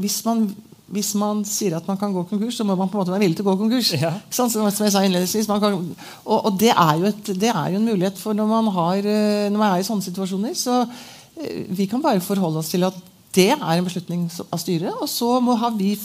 Hvis 0.00 0.24
man 0.24 0.48
hvis 0.86 1.14
man 1.18 1.40
sier 1.46 1.74
at 1.74 1.86
man 1.88 1.98
kan 1.98 2.12
gå 2.14 2.22
konkurs, 2.30 2.54
så 2.54 2.64
må 2.66 2.76
man 2.78 2.86
på 2.86 2.94
en 2.94 3.02
måte 3.02 3.10
være 3.10 3.24
villig 3.24 3.38
til 3.38 3.46
å 3.46 3.48
gå 3.50 3.56
konkurs. 3.58 3.88
Ja. 3.98 4.12
Som 4.30 4.46
jeg 4.54 4.92
sa 4.94 5.02
innledningsvis. 5.02 5.48
Kan, 5.50 5.80
og, 6.22 6.36
og 6.36 6.60
det, 6.60 6.70
er 6.70 7.08
et, 7.08 7.32
det, 7.34 7.50
er 7.50 7.72
jo 7.72 7.80
en 7.80 7.88
mulighet 7.90 8.20
for 8.20 8.38
når 8.38 8.46
man, 8.50 8.70
har, 8.76 9.00
eh, 9.02 9.48
når 9.50 9.58
man 9.58 9.72
er 9.72 9.82
i 9.82 9.88
sånne 9.88 10.06
situasjoner. 10.06 10.54
Så 10.54 10.78
eh, 10.84 11.64
vi 11.74 11.88
kan 11.90 12.04
bare 12.04 12.22
forholde 12.22 12.62
oss 12.62 12.70
til 12.70 12.86
at 12.86 13.00
det 13.34 13.50
er 13.56 13.66
en 13.74 13.88
beslutning 13.88 14.28
av 14.46 14.62
styret. 14.62 14.94
Og 14.94 15.10
så 15.10 15.32
må, 15.42 15.58
vi, 15.74 15.96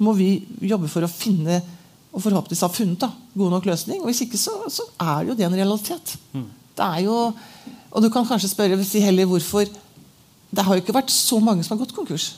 må 0.00 0.16
vi 0.16 0.30
jobbe 0.64 0.88
for 0.90 1.04
å 1.04 1.12
finne 1.12 1.60
og 2.12 2.20
forhåpentligvis 2.20 2.60
har 2.60 2.72
funnet 2.72 3.00
da, 3.00 3.08
god 3.34 3.54
nok 3.54 3.66
løsning. 3.66 4.02
og 4.02 4.10
Hvis 4.10 4.20
ikke, 4.26 4.38
så, 4.38 4.52
så 4.68 4.84
er 5.00 5.28
jo 5.28 5.36
det 5.36 5.46
en 5.46 5.56
realitet. 5.56 6.16
Mm. 6.32 6.50
Det 6.76 6.84
er 6.84 7.00
jo, 7.06 7.16
og 7.90 8.04
du 8.04 8.08
kan 8.12 8.26
kanskje 8.28 8.52
spørre 8.52 8.84
si 8.84 9.00
heller 9.00 9.28
hvorfor 9.28 9.68
Det 10.52 10.64
har 10.64 10.74
jo 10.74 10.82
ikke 10.82 10.92
vært 10.92 11.10
så 11.10 11.38
mange 11.40 11.64
som 11.64 11.78
har 11.78 11.86
gått 11.86 11.94
konkurs. 11.96 12.36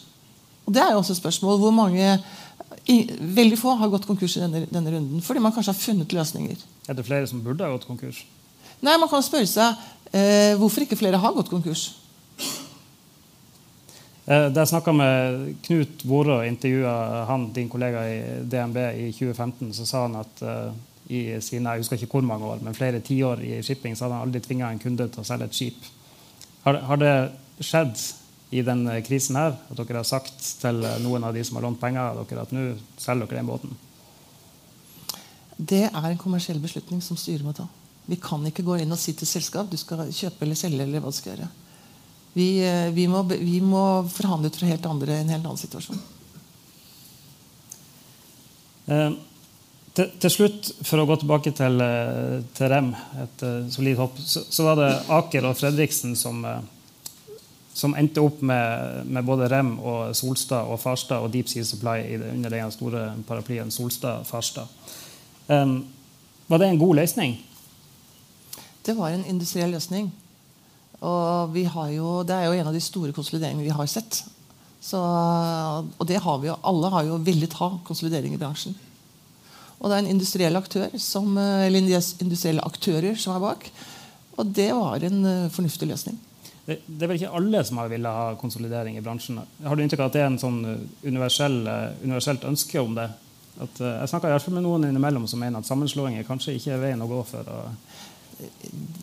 Og 0.67 0.75
Det 0.75 0.83
er 0.83 0.93
jo 0.93 1.01
også 1.01 1.13
et 1.13 1.19
spørsmål 1.19 1.59
hvor 1.59 1.73
mange 1.75 2.19
i, 2.87 3.11
Veldig 3.19 3.59
få 3.59 3.75
har 3.75 3.91
gått 3.91 4.07
konkurs 4.07 4.37
i 4.37 4.45
denne, 4.45 4.67
denne, 4.71 4.93
runden 4.93 5.23
fordi 5.25 5.41
man 5.41 5.53
kanskje 5.53 5.73
har 5.73 5.81
funnet 5.81 6.13
løsninger. 6.13 6.57
Er 6.89 6.95
det 6.95 7.07
flere 7.07 7.27
som 7.27 7.43
burde 7.43 7.65
ha 7.65 7.73
gått 7.73 7.87
konkurs? 7.89 8.25
Nei, 8.81 8.97
Man 8.99 9.09
kan 9.09 9.23
spørre 9.25 9.49
seg 9.49 9.75
eh, 10.13 10.55
hvorfor 10.61 10.85
ikke 10.85 10.99
flere 11.01 11.19
har 11.19 11.35
gått 11.35 11.51
konkurs. 11.51 11.95
Eh, 14.25 14.47
da 14.49 14.63
jeg 14.63 14.71
snakka 14.71 14.93
med 14.97 15.45
Knut 15.67 16.03
Vorå, 16.09 16.39
intervjua 16.49 17.25
han, 17.29 17.51
din 17.53 17.69
kollega 17.69 18.05
i 18.09 18.19
DNB 18.49 18.77
i 18.77 19.09
2015, 19.13 19.75
så 19.77 19.87
sa 19.87 20.05
han 20.07 20.17
at 20.17 20.41
uh, 20.41 20.71
i 21.13 21.37
sine 21.45 21.75
jeg 21.75 21.83
husker 21.83 22.01
ikke 22.01 22.17
hvor 22.17 22.25
mange 22.25 22.49
år, 22.49 22.63
men 22.65 22.77
flere 22.77 23.03
tiår 23.05 23.43
i 23.45 23.59
shipping 23.63 23.93
så 23.93 24.07
hadde 24.07 24.17
han 24.17 24.29
aldri 24.29 24.41
tvinga 24.47 24.71
en 24.73 24.81
kunde 24.81 25.11
til 25.13 25.21
å 25.21 25.27
selge 25.29 25.51
et 25.51 25.59
skip. 25.59 25.89
Har, 26.65 26.81
har 26.89 27.03
det 27.03 27.15
skjedd 27.61 28.01
i 28.57 28.63
denne 28.65 28.95
krisen 29.05 29.37
her, 29.37 29.59
at 29.69 29.77
dere 29.83 30.01
har 30.01 30.09
sagt 30.09 30.41
til 30.63 30.81
noen 31.05 31.27
av 31.29 31.37
de 31.37 31.43
som 31.45 31.59
har 31.59 31.67
lånt 31.67 31.83
penger, 31.83 32.23
dere 32.25 32.47
at 32.47 32.55
nå 32.57 32.63
selger 32.97 33.29
dere 33.29 33.43
den 33.43 33.51
båten? 33.51 33.77
Det 35.57 35.83
er 35.91 36.09
en 36.09 36.21
kommersiell 36.21 36.63
beslutning 36.63 37.05
som 37.05 37.19
styret 37.21 37.45
må 37.45 37.53
ta. 37.53 37.69
Vi 38.09 38.17
kan 38.21 38.41
ikke 38.49 38.65
gå 38.65 38.79
inn 38.81 38.93
og 38.93 39.01
si 39.01 39.13
til 39.17 39.29
selskap 39.29 39.69
du 39.69 39.77
skal 39.81 40.09
kjøpe 40.09 40.49
eller 40.49 40.57
selge. 40.59 40.81
eller 40.83 41.05
hva 41.05 41.13
du 41.13 41.19
skal 41.19 41.35
gjøre. 41.35 41.51
Vi, 42.35 42.49
eh, 42.67 42.91
vi, 42.95 43.07
må, 43.11 43.23
vi 43.31 43.61
må, 43.63 43.85
forhandle 44.11 44.51
ut 44.51 44.59
fra 44.59 44.69
helt 44.71 44.87
andre, 44.91 45.21
en 45.21 45.33
helt 45.33 45.45
annen 45.45 45.61
situasjon. 45.61 46.03
Eh, 48.91 49.11
til, 49.95 50.11
til, 50.19 50.31
slutt, 50.33 50.71
for 50.83 50.99
å 50.99 51.07
gå 51.07 51.17
tilbake 51.23 51.55
til, 51.55 51.79
eh, 51.81 52.39
til 52.59 52.73
Rem, 52.73 52.91
et 53.23 53.45
uh, 53.47 53.61
solid 53.71 54.01
hopp, 54.03 54.19
så, 54.19 54.43
så, 54.51 54.67
var 54.67 54.81
det 54.81 54.93
Aker 55.15 55.47
og 55.47 55.59
Fredriksen 55.61 56.17
som 56.19 56.43
som 57.75 57.95
endte 57.99 58.23
opp 58.23 58.43
med, 58.43 59.03
med, 59.07 59.25
både 59.27 59.49
Rem 59.51 59.73
og 59.83 60.15
Solstad 60.15 60.71
og 60.71 60.79
Farstad 60.79 61.25
og 61.25 61.33
Deep 61.35 61.51
Sea 61.51 61.67
Supply 61.67 62.05
det, 62.07 62.31
under 62.31 62.55
den 62.55 62.71
store 62.71 63.09
paraplyen 63.27 63.73
Solstad-Farstad. 63.75 64.71
Eh, 65.51 65.73
var 66.47 66.63
det 66.63 66.69
en 66.71 66.79
god 66.79 67.01
løsning? 67.01 67.35
Det 68.87 68.95
var 68.95 69.11
en 69.11 69.27
industriell 69.27 69.75
løsning. 69.75 70.13
Og 71.05 71.59
jo, 71.93 72.23
Det 72.25 72.35
er 72.35 72.47
jo 72.49 72.57
en 72.57 72.71
av 72.71 72.75
de 72.75 72.81
store 72.81 73.13
konsolideringene 73.13 73.67
vi 73.67 73.77
har 73.77 73.87
sett. 73.91 74.23
Så, 74.85 75.01
og 75.01 76.05
det 76.09 76.21
har 76.21 76.41
vi 76.43 76.51
jo, 76.51 76.59
alle 76.61 76.91
har 76.93 77.07
jo 77.09 77.21
villet 77.25 77.57
ha 77.61 77.71
konsolidering 77.87 78.35
i 78.35 78.41
bransjen. 78.41 78.75
Og 79.81 79.89
det 79.89 79.97
er 79.97 80.03
en 80.05 80.13
industriell 80.13 80.57
aktør 80.57 80.93
som, 81.01 81.37
eller 81.39 81.81
industrielle 81.81 82.65
aktører 82.65 83.17
som 83.21 83.35
er 83.35 83.43
bak. 83.43 83.67
Og 84.37 84.53
det 84.57 84.71
var 84.75 85.05
en 85.07 85.19
uh, 85.25 85.51
fornuftig 85.53 85.89
løsning. 85.89 86.17
Det, 86.65 86.79
det, 86.87 87.03
er 87.03 87.11
vel 87.11 87.19
ikke 87.21 87.35
alle 87.37 87.61
som 87.67 87.81
har 87.81 87.91
villet 87.93 88.19
ha 88.19 88.37
konsolidering 88.41 88.97
i 88.97 89.03
bransjen. 89.05 89.43
Har 89.65 89.77
du 89.77 89.85
inntrykk 89.85 90.07
av 90.07 90.09
at 90.09 90.17
det 90.17 90.23
er 90.23 90.31
en 90.31 90.41
sånn 90.41 90.63
eh, 90.65 90.87
universell, 91.05 91.59
eh, 91.69 91.99
universelt 92.07 92.47
ønske 92.49 92.81
om 92.81 92.95
det? 92.97 93.05
At, 93.61 93.83
jeg 93.85 94.09
snakker 94.11 94.31
i 94.31 94.35
hvert 94.35 94.47
fall 94.47 94.57
med 94.57 94.65
noen 94.65 94.87
innimellom 94.89 95.27
som 95.31 95.45
mener 95.45 95.61
at 95.61 95.69
sammenslåinger 95.69 96.25
kanskje 96.27 96.57
ikke 96.57 96.73
er 96.75 96.81
veien 96.81 97.05
å 97.05 97.11
gå 97.11 97.21
for 97.29 97.53
å 97.53 97.59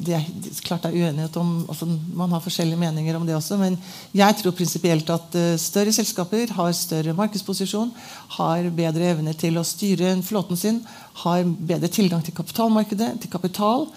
det 0.01 0.15
er 0.17 0.25
klart 0.65 0.83
det 0.83 0.91
er 0.91 1.05
uenighet 1.05 1.35
om 1.39 1.51
altså 1.69 1.85
Man 1.87 2.31
har 2.33 2.41
forskjellige 2.43 2.79
meninger 2.79 3.15
om 3.15 3.25
det 3.27 3.35
også. 3.35 3.57
Men 3.57 3.77
jeg 4.17 4.35
tror 4.39 4.57
prinsipielt 4.57 5.09
at 5.13 5.37
større 5.61 5.93
selskaper 5.95 6.51
har 6.57 6.71
større 6.75 7.13
markedsposisjon, 7.17 7.93
har 8.37 8.69
bedre 8.75 9.11
evne 9.13 9.33
til 9.37 9.57
å 9.57 9.67
styre 9.67 10.23
flåten 10.25 10.57
sin, 10.59 10.81
har 11.23 11.43
bedre 11.45 11.87
tilgang 11.91 12.23
til 12.25 12.35
kapitalmarkedet, 12.35 13.09
til 13.21 13.31
kapital. 13.31 13.87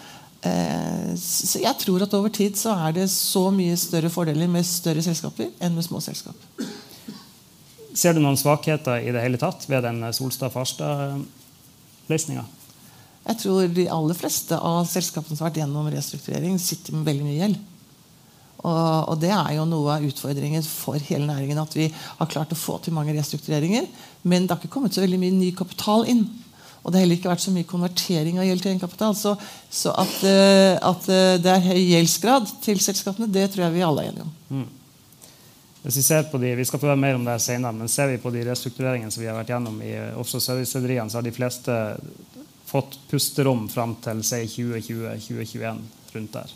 Eh, 0.45 1.15
så 1.17 1.59
jeg 1.63 1.75
tror 1.81 2.03
at 2.05 2.15
over 2.17 2.29
tid 2.29 2.57
så 2.61 2.71
er 2.87 2.93
det 2.99 3.09
så 3.13 3.51
mye 3.55 3.77
større 3.81 4.11
fordeler 4.13 4.49
med 4.51 4.65
større 4.69 5.03
selskaper 5.05 5.47
enn 5.57 5.75
med 5.77 5.85
små 5.87 5.99
selskap. 6.05 6.37
Ser 7.95 8.13
du 8.13 8.21
noen 8.21 8.37
svakheter 8.37 8.99
i 9.07 9.13
det 9.15 9.23
hele 9.23 9.39
tatt 9.41 9.69
ved 9.71 9.83
den 9.87 10.13
Solstad-Farstad-løsninga? 10.13 12.45
Jeg 13.25 13.41
tror 13.41 13.71
de 13.73 13.87
aller 13.89 14.19
fleste 14.19 14.57
av 14.59 14.85
selskapene 14.89 15.37
som 15.37 15.47
har 15.47 15.53
vært 15.53 15.63
gjennom 15.63 15.89
restrukturering, 15.93 16.59
sitter 16.61 16.97
med 16.97 17.09
veldig 17.09 17.25
mye 17.25 17.39
gjeld. 17.39 17.63
Og, 18.65 19.11
og, 19.13 19.19
det 19.21 19.33
er 19.33 19.57
jo 19.59 19.67
noe 19.69 19.99
av 19.99 20.05
utfordringen 20.07 20.65
for 20.65 21.01
hele 21.09 21.27
næringen. 21.29 21.61
At 21.61 21.75
vi 21.77 21.91
har 21.93 22.31
klart 22.31 22.53
å 22.55 22.59
få 22.59 22.79
til 22.81 22.97
mange 22.97 23.13
restruktureringer. 23.17 23.89
Men 24.25 24.45
det 24.45 24.55
har 24.55 24.63
ikke 24.63 24.73
kommet 24.73 24.97
så 24.97 25.05
veldig 25.05 25.21
mye 25.21 25.37
ny 25.37 25.51
kapital 25.57 26.07
inn. 26.09 26.25
Og 26.85 26.93
det 26.93 26.99
har 26.99 27.05
heller 27.05 27.19
ikke 27.21 27.33
vært 27.33 27.45
så 27.45 27.53
mye 27.53 27.69
konvertering 27.69 28.39
av 28.41 28.49
gjeld 28.49 28.65
til 28.65 28.73
egenkapital. 28.75 29.17
Så, 29.17 29.35
så 29.73 29.93
at, 30.01 30.17
uh, 30.25 30.77
at 30.93 31.11
uh, 31.13 31.35
det 31.41 31.53
er 31.53 31.69
høy 31.69 31.81
gjeldsgrad 31.81 32.49
til 32.65 32.81
selskapene, 32.85 33.29
det 33.33 33.51
tror 33.53 33.67
jeg 33.67 33.77
vi 33.77 33.85
alle 33.85 34.05
er 34.05 34.13
enige 34.13 34.27
om. 34.29 34.35
Mm. 34.61 34.67
Hvis 35.85 36.01
Vi 36.01 36.07
ser 36.07 36.29
på 36.31 36.41
de, 36.41 36.55
vi 36.57 36.65
skal 36.65 36.81
høre 36.81 36.97
mer 36.97 37.17
om 37.19 37.25
det 37.25 37.37
senere, 37.45 37.77
men 37.77 37.93
ser 37.93 38.09
vi 38.09 38.21
på 38.21 38.33
de 38.33 38.45
restruktureringene 38.49 39.13
som 39.13 39.21
vi 39.21 39.29
har 39.29 39.37
vært 39.37 39.53
gjennom 39.53 39.81
i 39.85 39.93
offshore 40.17 40.45
service-rederiene, 40.45 41.13
så 41.13 41.21
har 41.21 41.27
de 41.27 41.33
fleste 41.37 41.75
fått 42.75 42.99
pusterom 43.11 43.69
fram 43.71 43.95
til 44.03 44.23
si 44.27 44.43
2020-2021, 44.57 45.83
rundt 46.15 46.39
der. 46.39 46.55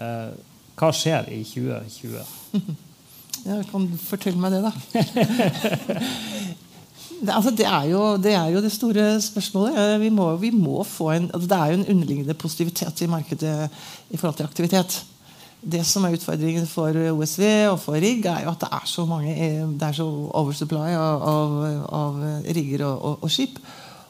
Eh, 0.00 0.30
hva 0.80 0.92
skjer 0.96 1.32
i 1.34 1.42
2020? 1.46 2.22
Ja, 3.40 3.54
kan 3.70 3.86
du 3.88 3.94
fortelle 3.96 4.36
meg 4.36 4.52
det, 4.52 4.58
da? 4.60 4.70
det, 7.24 7.30
altså, 7.32 7.52
det, 7.56 7.64
er 7.64 7.86
jo, 7.88 8.02
det, 8.20 8.34
er 8.36 8.50
jo, 8.52 8.60
det 8.60 8.72
store 8.74 9.04
spørsmålet. 9.24 9.78
Eh, 9.80 9.94
vi 10.02 10.10
må, 10.12 10.26
vi 10.42 10.50
må 10.52 10.82
få 10.84 11.06
en, 11.14 11.30
altså, 11.30 11.48
det 11.48 11.56
er 11.56 11.70
jo 11.70 11.78
en 11.78 11.86
underliggende 11.94 12.36
positivitet 12.36 13.00
i 13.00 13.08
markedet 13.08 13.54
i 14.10 14.20
forhold 14.20 14.36
til 14.42 14.50
aktivitet. 14.50 14.98
Det 15.60 15.80
som 15.88 16.04
er 16.04 16.18
utfordringen 16.18 16.68
for 16.68 16.96
OSV 17.14 17.46
og 17.70 17.78
for 17.80 17.96
rigg, 18.00 18.28
er 18.28 18.44
jo 18.44 18.52
at 18.52 18.60
det 18.60 18.70
er 18.76 18.86
så 18.92 19.06
mange 19.08 19.32
eh, 19.32 19.64
det 19.64 19.88
er 19.88 19.96
så 20.02 20.08
oversupply 20.42 20.92
av, 20.98 21.24
av, 21.32 21.56
av 22.02 22.20
rigger 22.44 22.84
og, 22.90 22.96
og, 22.98 23.24
og, 23.24 23.32
skip. 23.32 23.56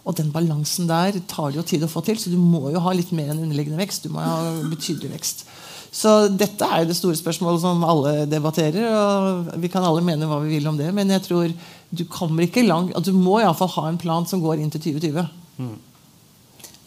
Og 0.09 0.17
den 0.17 0.31
balansen 0.33 0.89
der 0.89 1.19
tar 1.29 1.51
det 1.51 1.61
jo 1.61 1.67
tid 1.67 1.85
å 1.85 1.91
få 1.91 2.03
til, 2.07 2.17
så 2.19 2.33
du 2.33 2.39
må 2.41 2.71
jo 2.73 2.81
ha 2.81 2.95
litt 2.97 3.13
mer 3.13 3.33
enn 3.33 3.43
underliggende 3.45 3.81
vekst. 3.83 4.07
Du 4.07 4.15
må 4.15 4.23
ha 4.25 4.55
betydelig 4.71 5.13
vekst. 5.13 5.45
Så 5.91 6.29
dette 6.31 6.65
er 6.65 6.85
jo 6.85 6.91
det 6.93 6.97
store 6.97 7.19
spørsmålet 7.19 7.63
som 7.65 7.85
alle 7.85 8.25
debatterer. 8.31 8.87
og 8.87 9.51
Vi 9.61 9.69
kan 9.73 9.85
alle 9.85 10.05
mene 10.07 10.29
hva 10.31 10.39
vi 10.45 10.55
vil 10.55 10.71
om 10.71 10.79
det, 10.79 10.89
men 10.95 11.11
jeg 11.11 11.27
tror 11.27 11.53
du 11.91 12.05
kommer 12.07 12.47
ikke 12.47 12.65
langt. 12.65 12.95
Du 13.05 13.13
må 13.13 13.41
iallfall 13.41 13.73
ha 13.77 13.89
en 13.91 14.01
plan 14.01 14.27
som 14.27 14.43
går 14.43 14.63
inn 14.63 14.71
til 14.73 14.85
2020. 14.87 15.27
Mm. 15.59 15.79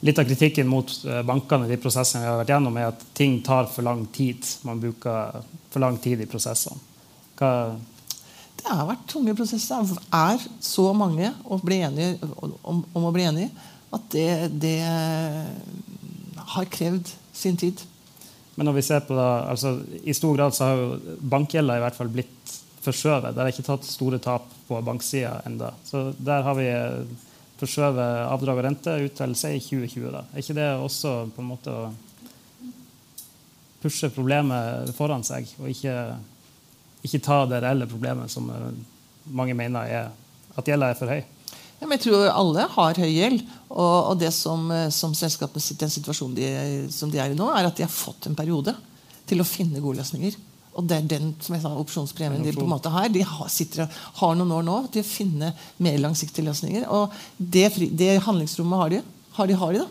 Litt 0.04 0.20
av 0.20 0.28
kritikken 0.28 0.68
mot 0.68 0.90
eh, 1.08 1.22
bankene 1.24 1.68
de 1.70 1.80
prosessene 1.80 2.24
vi 2.24 2.32
har 2.32 2.40
vært 2.42 2.56
gjennom, 2.56 2.80
er 2.80 2.90
at 2.92 3.04
ting 3.16 3.38
tar 3.44 3.70
for 3.72 3.86
lang 3.88 4.06
tid. 4.16 4.44
Man 4.68 4.82
bruker 4.82 5.44
for 5.72 5.84
lang 5.84 6.00
tid 6.04 6.24
i 6.24 6.28
prosessene. 6.28 6.80
Hva 7.40 7.52
det 8.64 8.76
har 8.80 8.88
vært 8.88 9.08
tunge 9.12 9.36
prosesser. 9.38 9.88
Det 9.88 10.04
er 10.18 10.44
så 10.64 10.90
mange 10.96 11.32
å 11.44 11.60
enige, 11.60 12.30
om, 12.40 12.84
om, 12.94 13.08
å 13.08 13.14
bli 13.16 13.26
enige 13.28 13.50
at 13.94 14.06
det, 14.14 14.30
det 14.64 14.78
har 16.54 16.70
krevd 16.72 17.12
sin 17.34 17.60
tid. 17.60 17.82
Men 18.56 18.70
når 18.70 18.78
vi 18.78 18.86
ser 18.86 19.04
på 19.06 19.18
det, 19.18 19.30
altså, 19.50 19.76
i 20.04 20.14
stor 20.14 20.36
grad 20.38 20.56
så 20.56 20.70
har 20.70 20.82
jo 20.82 21.18
bankgjelda 21.20 21.78
i 21.78 21.84
hvert 21.84 21.98
fall 21.98 22.12
blitt 22.14 22.56
forskjøvet. 22.84 23.34
Det 23.34 23.44
er 23.44 23.52
ikke 23.54 23.66
tatt 23.68 23.88
store 23.88 24.20
tap 24.22 24.50
på 24.68 24.80
banksida 24.86 25.40
enda. 25.48 25.72
Så 25.88 26.10
der 26.18 26.44
har 26.46 26.58
vi 26.58 26.70
forskjøvet 27.62 28.26
avdrag 28.28 28.60
og 28.60 28.66
rente 28.68 28.96
ut 29.06 29.16
til 29.18 29.36
si 29.40 29.54
2020. 29.70 30.10
Da. 30.14 30.26
Er 30.34 30.44
ikke 30.44 30.58
det 30.58 30.70
også 30.76 31.16
på 31.34 31.44
en 31.44 31.50
måte 31.54 31.74
å 31.74 31.94
pushe 33.84 34.10
problemet 34.16 34.94
foran 34.96 35.26
seg, 35.28 35.50
og 35.60 35.68
ikke, 35.72 35.96
ikke 37.04 37.22
ta 37.24 37.44
det 37.50 37.62
reelle 37.64 37.88
problemet 37.90 38.32
som 38.32 38.50
mange 39.32 39.56
mener 39.58 39.88
er 39.88 40.12
at 40.58 40.70
gjelda 40.70 40.92
er 40.92 41.00
for 41.00 41.12
høy? 41.12 41.22
Ja, 41.84 41.90
jeg 41.90 42.04
tror 42.06 42.30
alle 42.32 42.66
har 42.72 43.00
høy 43.04 43.10
gjeld. 43.12 43.44
Og, 43.74 43.98
og, 44.14 44.16
det 44.22 44.32
som, 44.36 44.66
eh, 44.72 44.88
som 44.94 45.16
selskapene 45.18 45.64
sitter 45.64 45.84
i 45.84 45.88
den 45.88 45.94
situasjonen 45.98 46.38
de, 46.38 46.50
som 46.94 47.12
de 47.12 47.20
er 47.20 47.34
i 47.34 47.38
nå, 47.38 47.50
er 47.52 47.68
at 47.68 47.78
de 47.78 47.84
har 47.84 47.92
fått 47.92 48.30
en 48.30 48.38
periode 48.38 48.76
til 49.28 49.42
å 49.42 49.48
finne 49.48 49.82
gode 49.84 50.00
løsninger. 50.00 50.38
Og 50.74 50.86
det 50.90 50.98
er 50.98 51.10
den 51.10 51.34
som 51.44 51.54
jeg 51.54 51.64
sa, 51.64 51.74
opsjonspremien 51.78 52.46
de 52.46 52.54
på 52.56 52.64
en 52.64 52.72
måte 52.72 52.92
har. 52.94 53.10
De 53.14 53.22
har, 53.28 53.50
sitter, 53.52 53.90
har 54.20 54.38
noen 54.38 54.54
år 54.56 54.64
nå 54.66 54.78
til 54.94 55.04
å 55.04 55.10
finne 55.10 55.52
mer 55.84 56.00
langsiktige 56.02 56.48
løsninger. 56.48 56.88
Og 56.90 57.14
det, 57.38 57.68
det 57.94 58.16
handlingsrommet 58.26 58.82
har 58.82 58.96
de. 58.96 59.02
Har 59.38 59.50
de, 59.50 59.58
har 59.60 59.76
de 59.76 59.84
da. 59.84 59.90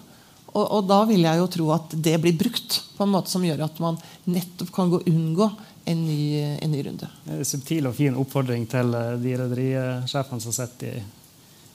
Og, 0.52 0.64
og, 0.64 0.80
da 0.88 0.98
vil 1.08 1.22
jeg 1.24 1.40
jo 1.40 1.50
tro 1.54 1.68
at 1.76 1.94
det 2.04 2.16
blir 2.20 2.34
brukt 2.36 2.80
på 2.96 3.04
en 3.06 3.12
måte 3.14 3.32
som 3.32 3.44
gjør 3.44 3.62
at 3.64 3.78
man 3.80 3.96
nettopp 4.28 4.72
kan 4.74 4.90
gå, 4.92 5.00
unngå 5.08 5.48
en 5.84 6.04
ny, 6.06 6.20
en 6.62 6.70
ny 6.70 6.84
runde. 6.86 7.08
Subtil 7.46 7.88
og 7.90 7.96
fin 7.96 8.14
oppfordring 8.18 8.68
til 8.70 8.94
eh, 8.94 9.16
de 9.22 9.34
rederisjefene 9.40 10.44
som 10.44 10.54
sitter 10.54 11.00
i 11.00 11.02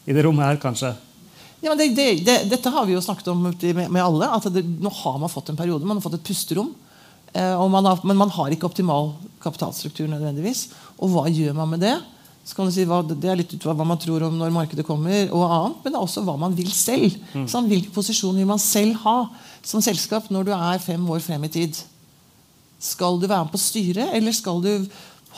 i 0.07 0.15
det 0.15 0.23
rommet 0.23 0.47
her, 0.47 0.57
kanskje? 0.61 0.93
Ja, 1.59 1.73
det, 1.75 1.89
det, 1.97 2.07
det, 2.23 2.37
dette 2.51 2.71
har 2.71 2.85
vi 2.87 2.93
jo 2.95 3.03
snakket 3.03 3.27
om 3.33 3.41
med, 3.49 3.63
med 3.75 4.03
alle. 4.03 4.29
at 4.31 4.45
Nå 4.55 4.91
har 5.01 5.17
man 5.19 5.31
fått 5.31 5.49
en 5.51 5.57
periode. 5.59 5.87
Man 5.87 5.99
har 5.99 6.05
fått 6.05 6.19
et 6.19 6.27
pusterom. 6.29 6.69
Eh, 7.33 7.63
man 7.67 7.89
har, 7.89 7.99
men 8.07 8.19
man 8.19 8.31
har 8.31 8.53
ikke 8.53 8.69
optimal 8.69 9.11
kapitalstruktur 9.43 10.07
nødvendigvis. 10.11 10.69
Og 11.01 11.11
hva 11.11 11.25
gjør 11.27 11.57
man 11.57 11.73
med 11.73 11.83
det? 11.83 11.97
Så 12.47 12.55
kan 12.55 12.69
du 12.69 12.71
si 12.71 12.85
hva, 12.87 13.01
Det 13.03 13.27
er 13.27 13.35
litt 13.41 13.51
ut 13.51 13.67
hva 13.67 13.75
man 13.83 13.99
tror 13.99 14.29
om 14.29 14.37
når 14.39 14.53
markedet 14.55 14.87
kommer, 14.87 15.27
og 15.35 15.43
annet, 15.43 15.81
men 15.83 15.91
det 15.91 15.99
er 15.99 16.07
også 16.07 16.23
hva 16.23 16.37
man 16.39 16.55
vil 16.55 16.71
selv. 16.71 17.17
Mm. 17.33 17.43
Sånn, 17.51 17.67
hvilken 17.67 17.91
posisjon 17.91 18.39
vil 18.39 18.47
man 18.47 18.63
selv 18.63 19.01
ha 19.03 19.17
som 19.59 19.83
selskap 19.83 20.31
når 20.31 20.47
du 20.47 20.53
er 20.55 20.79
fem 20.79 21.03
år 21.11 21.19
frem 21.25 21.43
i 21.43 21.51
tid? 21.51 21.81
Skal 22.79 23.17
du 23.19 23.27
være 23.27 23.45
med 23.45 23.53
på 23.53 23.61
styret, 23.61 24.11
eller 24.13 24.35
skal 24.35 24.61
du 24.61 24.71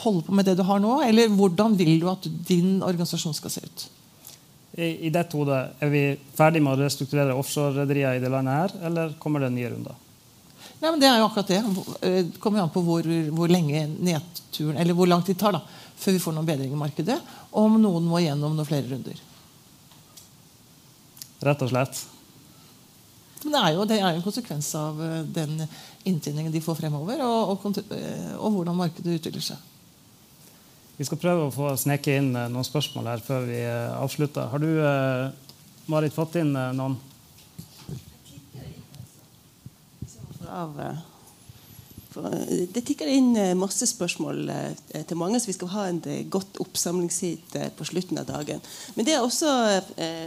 holde 0.02 0.26
på 0.26 0.34
med 0.36 0.48
det 0.48 0.58
du 0.58 0.64
har 0.66 0.82
nå? 0.82 1.00
Eller 1.06 1.32
hvordan 1.32 1.76
vil 1.78 1.96
du 2.02 2.10
at 2.10 2.28
din 2.48 2.82
organisasjon 2.82 3.36
skal 3.36 3.54
se 3.54 3.64
ut? 3.64 3.88
i, 4.72 5.06
i 5.06 5.10
dette 5.10 5.36
hodet, 5.36 5.60
er 5.82 5.90
vi 5.90 6.02
ferdig 6.36 6.62
med 6.62 6.76
å 6.76 6.84
restrukturere 6.84 7.34
offshore-rederier 7.38 8.18
i 8.18 8.22
det 8.22 8.30
landet 8.32 8.56
her, 8.56 8.76
eller 8.88 9.16
kommer 9.22 9.42
det 9.42 9.50
nye 9.54 9.72
runder? 9.72 9.96
Nei, 10.80 10.90
men 10.90 11.00
Det 11.00 11.08
er 11.08 11.18
jo 11.20 11.26
akkurat 11.26 11.50
det. 11.50 11.60
Det 12.00 12.10
eh, 12.10 12.30
kommer 12.40 12.62
an 12.62 12.72
på 12.72 12.82
hvor, 12.84 13.08
hvor 13.36 13.50
lenge 13.52 13.84
nedturen, 13.90 14.78
eller 14.80 14.96
hvor 14.96 15.10
lang 15.10 15.24
tid 15.26 15.36
det 15.36 15.42
tar 15.42 15.58
da, 15.58 15.64
før 16.00 16.16
vi 16.16 16.22
får 16.22 16.36
noen 16.36 16.48
bedring 16.48 16.72
i 16.72 16.80
markedet, 16.80 17.18
og 17.50 17.66
om 17.66 17.76
noen 17.82 18.06
må 18.08 18.22
gjennom 18.22 18.54
noen 18.56 18.68
flere 18.68 18.88
runder. 18.88 19.20
Rett 21.44 21.66
og 21.66 21.72
slett. 21.72 22.00
Men 23.42 23.54
det 23.54 23.60
er 23.60 23.74
jo, 23.74 23.84
det 23.88 23.96
er 23.98 24.08
jo 24.10 24.20
en 24.20 24.24
konsekvens 24.24 24.70
av 24.78 25.04
eh, 25.04 25.20
den 25.36 25.58
inntjeningen 26.08 26.52
de 26.52 26.62
får 26.64 26.78
fremover, 26.80 27.20
og, 27.26 27.56
og, 27.56 27.82
eh, 27.96 28.32
og 28.38 28.56
hvordan 28.56 28.78
markedet 28.78 29.18
utvikler 29.20 29.44
seg. 29.52 29.66
Vi 31.00 31.06
skal 31.08 31.16
prøve 31.16 31.46
å 31.46 31.52
få 31.54 31.70
sneke 31.80 32.12
inn 32.20 32.34
eh, 32.36 32.50
noen 32.52 32.66
spørsmål 32.66 33.06
her 33.08 33.22
før 33.24 33.46
vi 33.48 33.56
eh, 33.64 33.92
avslutter. 33.96 34.50
Har 34.52 34.60
du, 34.60 34.68
eh, 34.84 35.30
Marit, 35.88 36.12
fått 36.12 36.36
inn 36.36 36.52
noen? 36.52 36.98
Det 42.74 42.82
tikker 42.84 43.08
inn 43.08 43.30
masse 43.56 43.86
spørsmål 43.86 44.50
til 44.92 45.18
mange, 45.18 45.40
så 45.40 45.48
vi 45.48 45.54
skal 45.56 45.70
ha 45.72 45.84
en 45.88 46.00
godt 46.28 46.58
oppsamlingshit 46.60 47.54
på 47.78 47.86
slutten 47.86 48.18
av 48.20 48.26
dagen. 48.28 48.60
Men 48.96 49.06
det 49.06 49.14
er 49.14 49.22
også 49.24 49.54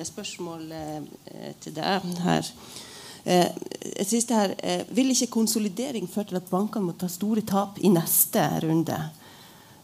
spørsmål 0.07 0.63
til 1.61 1.75
deg 1.75 2.07
her. 2.23 2.49
Et 3.23 4.07
siste 4.07 4.35
her. 4.35 4.51
Vil 4.91 5.13
ikke 5.13 5.31
konsolidering 5.31 6.09
føre 6.11 6.31
til 6.31 6.39
at 6.41 6.49
bankene 6.51 6.89
må 6.89 6.95
ta 6.99 7.07
store 7.07 7.45
tap 7.47 7.77
i 7.79 7.91
neste 7.93 8.43
runde? 8.65 8.97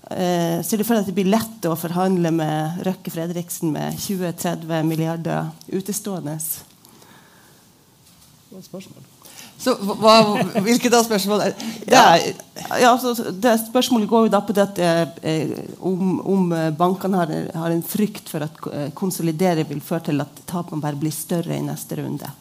Eh, 0.09 0.63
ser 0.65 0.81
du 0.81 0.85
for 0.87 0.97
deg 0.97 1.03
at 1.03 1.09
det 1.11 1.17
blir 1.19 1.29
lett 1.29 1.65
å 1.69 1.75
forhandle 1.77 2.31
med 2.33 2.81
Røkke 2.87 3.11
Fredriksen 3.13 3.69
med 3.75 3.97
20-30 4.01 4.87
milliarder 4.87 5.51
utestående? 5.69 6.33
Godt 8.49 8.65
spørsmål. 8.65 9.05
Så 9.59 9.75
hva, 9.75 10.15
Hvilket 10.63 10.93
da 10.93 11.03
spørsmål 11.03 11.43
er, 11.43 11.53
det? 11.83 12.33
Ja, 12.79 12.93
altså, 12.95 13.13
det 13.35 13.57
Spørsmålet 13.67 14.09
går 14.09 14.25
jo 14.25 14.33
da 14.33 14.39
på 14.41 14.55
det 14.55 14.67
eh, 14.81 15.53
om, 15.85 16.17
om 16.23 16.49
bankene 16.79 17.21
har, 17.21 17.33
har, 17.53 17.69
en 17.75 17.85
frykt 17.85 18.31
for 18.31 18.47
at 18.47 18.93
konsolidering 18.97 19.67
vil 19.69 19.83
føre 19.83 20.09
til 20.09 20.25
at 20.25 20.41
tapene 20.49 20.81
bare 20.81 20.97
blir 20.97 21.13
større 21.13 21.59
i 21.59 21.65
neste 21.67 21.99
runde. 22.01 22.31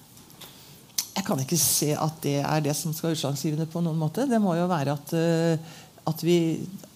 Jeg 1.19 1.27
kan 1.27 1.41
ikke 1.43 1.59
se 1.59 1.91
at 1.99 2.23
det 2.23 2.39
er 2.45 2.63
det 2.63 2.77
som 2.79 2.95
skal 2.95 3.17
utslagsgivende 3.17 3.67
på 3.71 3.83
noen 3.83 3.99
måte. 3.99 4.29
Det 4.31 4.39
må 4.43 4.55
jo 4.55 4.69
være 4.71 4.95
at 4.95 5.15
uh, 5.19 5.77
at, 6.09 6.25
vi, 6.25 6.39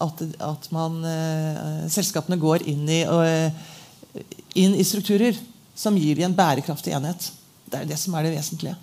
at, 0.01 0.23
at 0.41 0.69
man, 0.73 1.01
eh, 1.05 1.83
selskapene 1.91 2.39
går 2.41 2.65
inn 2.69 2.87
i, 2.89 3.03
uh, 3.05 4.23
inn 4.57 4.73
i, 4.73 4.85
strukturer 4.85 5.37
som 5.77 5.97
gir 5.97 6.17
dem 6.17 6.31
en 6.31 6.37
bærekraftig 6.37 6.95
enhet. 6.97 7.29
Det 7.69 7.81
er 7.81 7.89
det 7.89 7.99
som 8.01 8.15
er 8.17 8.25
det 8.25 8.33
vesentlige. 8.35 8.75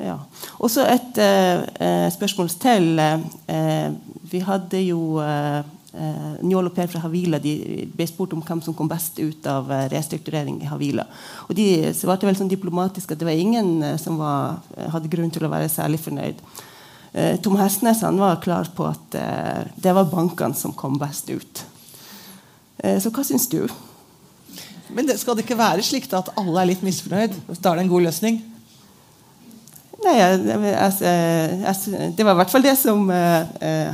Ja. 0.00 0.18
Og 0.58 0.72
så 0.72 0.86
et 0.88 1.20
uh, 1.20 2.08
spørsmål 2.12 2.52
til. 2.60 3.00
Uh, 3.48 3.96
vi 4.32 4.40
hadde 4.44 4.80
jo 4.86 5.20
uh, 5.94 6.34
Njål 6.42 6.70
og 6.70 6.74
Per 6.76 6.90
fra 6.92 7.04
Havila 7.04 7.40
de 7.42 7.86
ble 7.92 8.08
spurt 8.10 8.34
om 8.36 8.42
hvem 8.42 8.62
som 8.64 8.74
kom 8.76 8.90
best 8.90 9.18
ut 9.20 9.46
av 9.46 9.70
restrukturering 9.92 10.60
i 10.62 10.70
Havila. 10.70 11.06
Og 11.48 11.56
De 11.58 11.68
svarte 11.96 12.28
vel 12.28 12.38
sånn 12.38 12.52
diplomatisk 12.52 13.12
at 13.12 13.22
det 13.22 13.28
var 13.28 13.38
ingen 13.38 13.98
som 14.00 14.20
var, 14.20 14.62
hadde 14.94 15.10
grunn 15.12 15.32
til 15.32 15.46
å 15.46 15.52
være 15.52 15.72
særlig 15.72 16.00
fornøyd. 16.04 16.42
Eh, 17.12 17.40
Tom 17.40 17.56
Hestnes 17.56 18.02
var 18.02 18.40
klar 18.40 18.68
på 18.76 18.86
at 18.88 19.14
eh, 19.14 19.64
det 19.76 19.92
var 19.92 20.08
bankene 20.08 20.56
som 20.56 20.72
kom 20.72 20.96
best 21.00 21.28
ut. 21.28 21.64
Eh, 22.78 22.96
så 23.02 23.12
hva 23.12 23.24
syns 23.26 23.48
du? 23.52 23.66
Men 24.92 25.06
det, 25.08 25.18
Skal 25.20 25.36
det 25.36 25.44
ikke 25.44 25.60
være 25.60 25.84
slik 25.84 26.08
at 26.12 26.32
alle 26.40 26.62
er 26.62 26.70
litt 26.72 26.84
misfornøyd? 26.84 27.36
Da 27.60 27.72
er 27.72 27.80
det 27.80 27.84
en 27.84 27.92
god 27.92 28.08
løsning? 28.08 28.40
Nei, 30.02 30.16
jeg, 30.18 30.38
Det 32.16 32.24
var 32.26 32.34
i 32.34 32.40
hvert 32.40 32.50
fall 32.50 32.64
det 32.64 32.74
som 32.80 33.04
uh, 33.06 33.42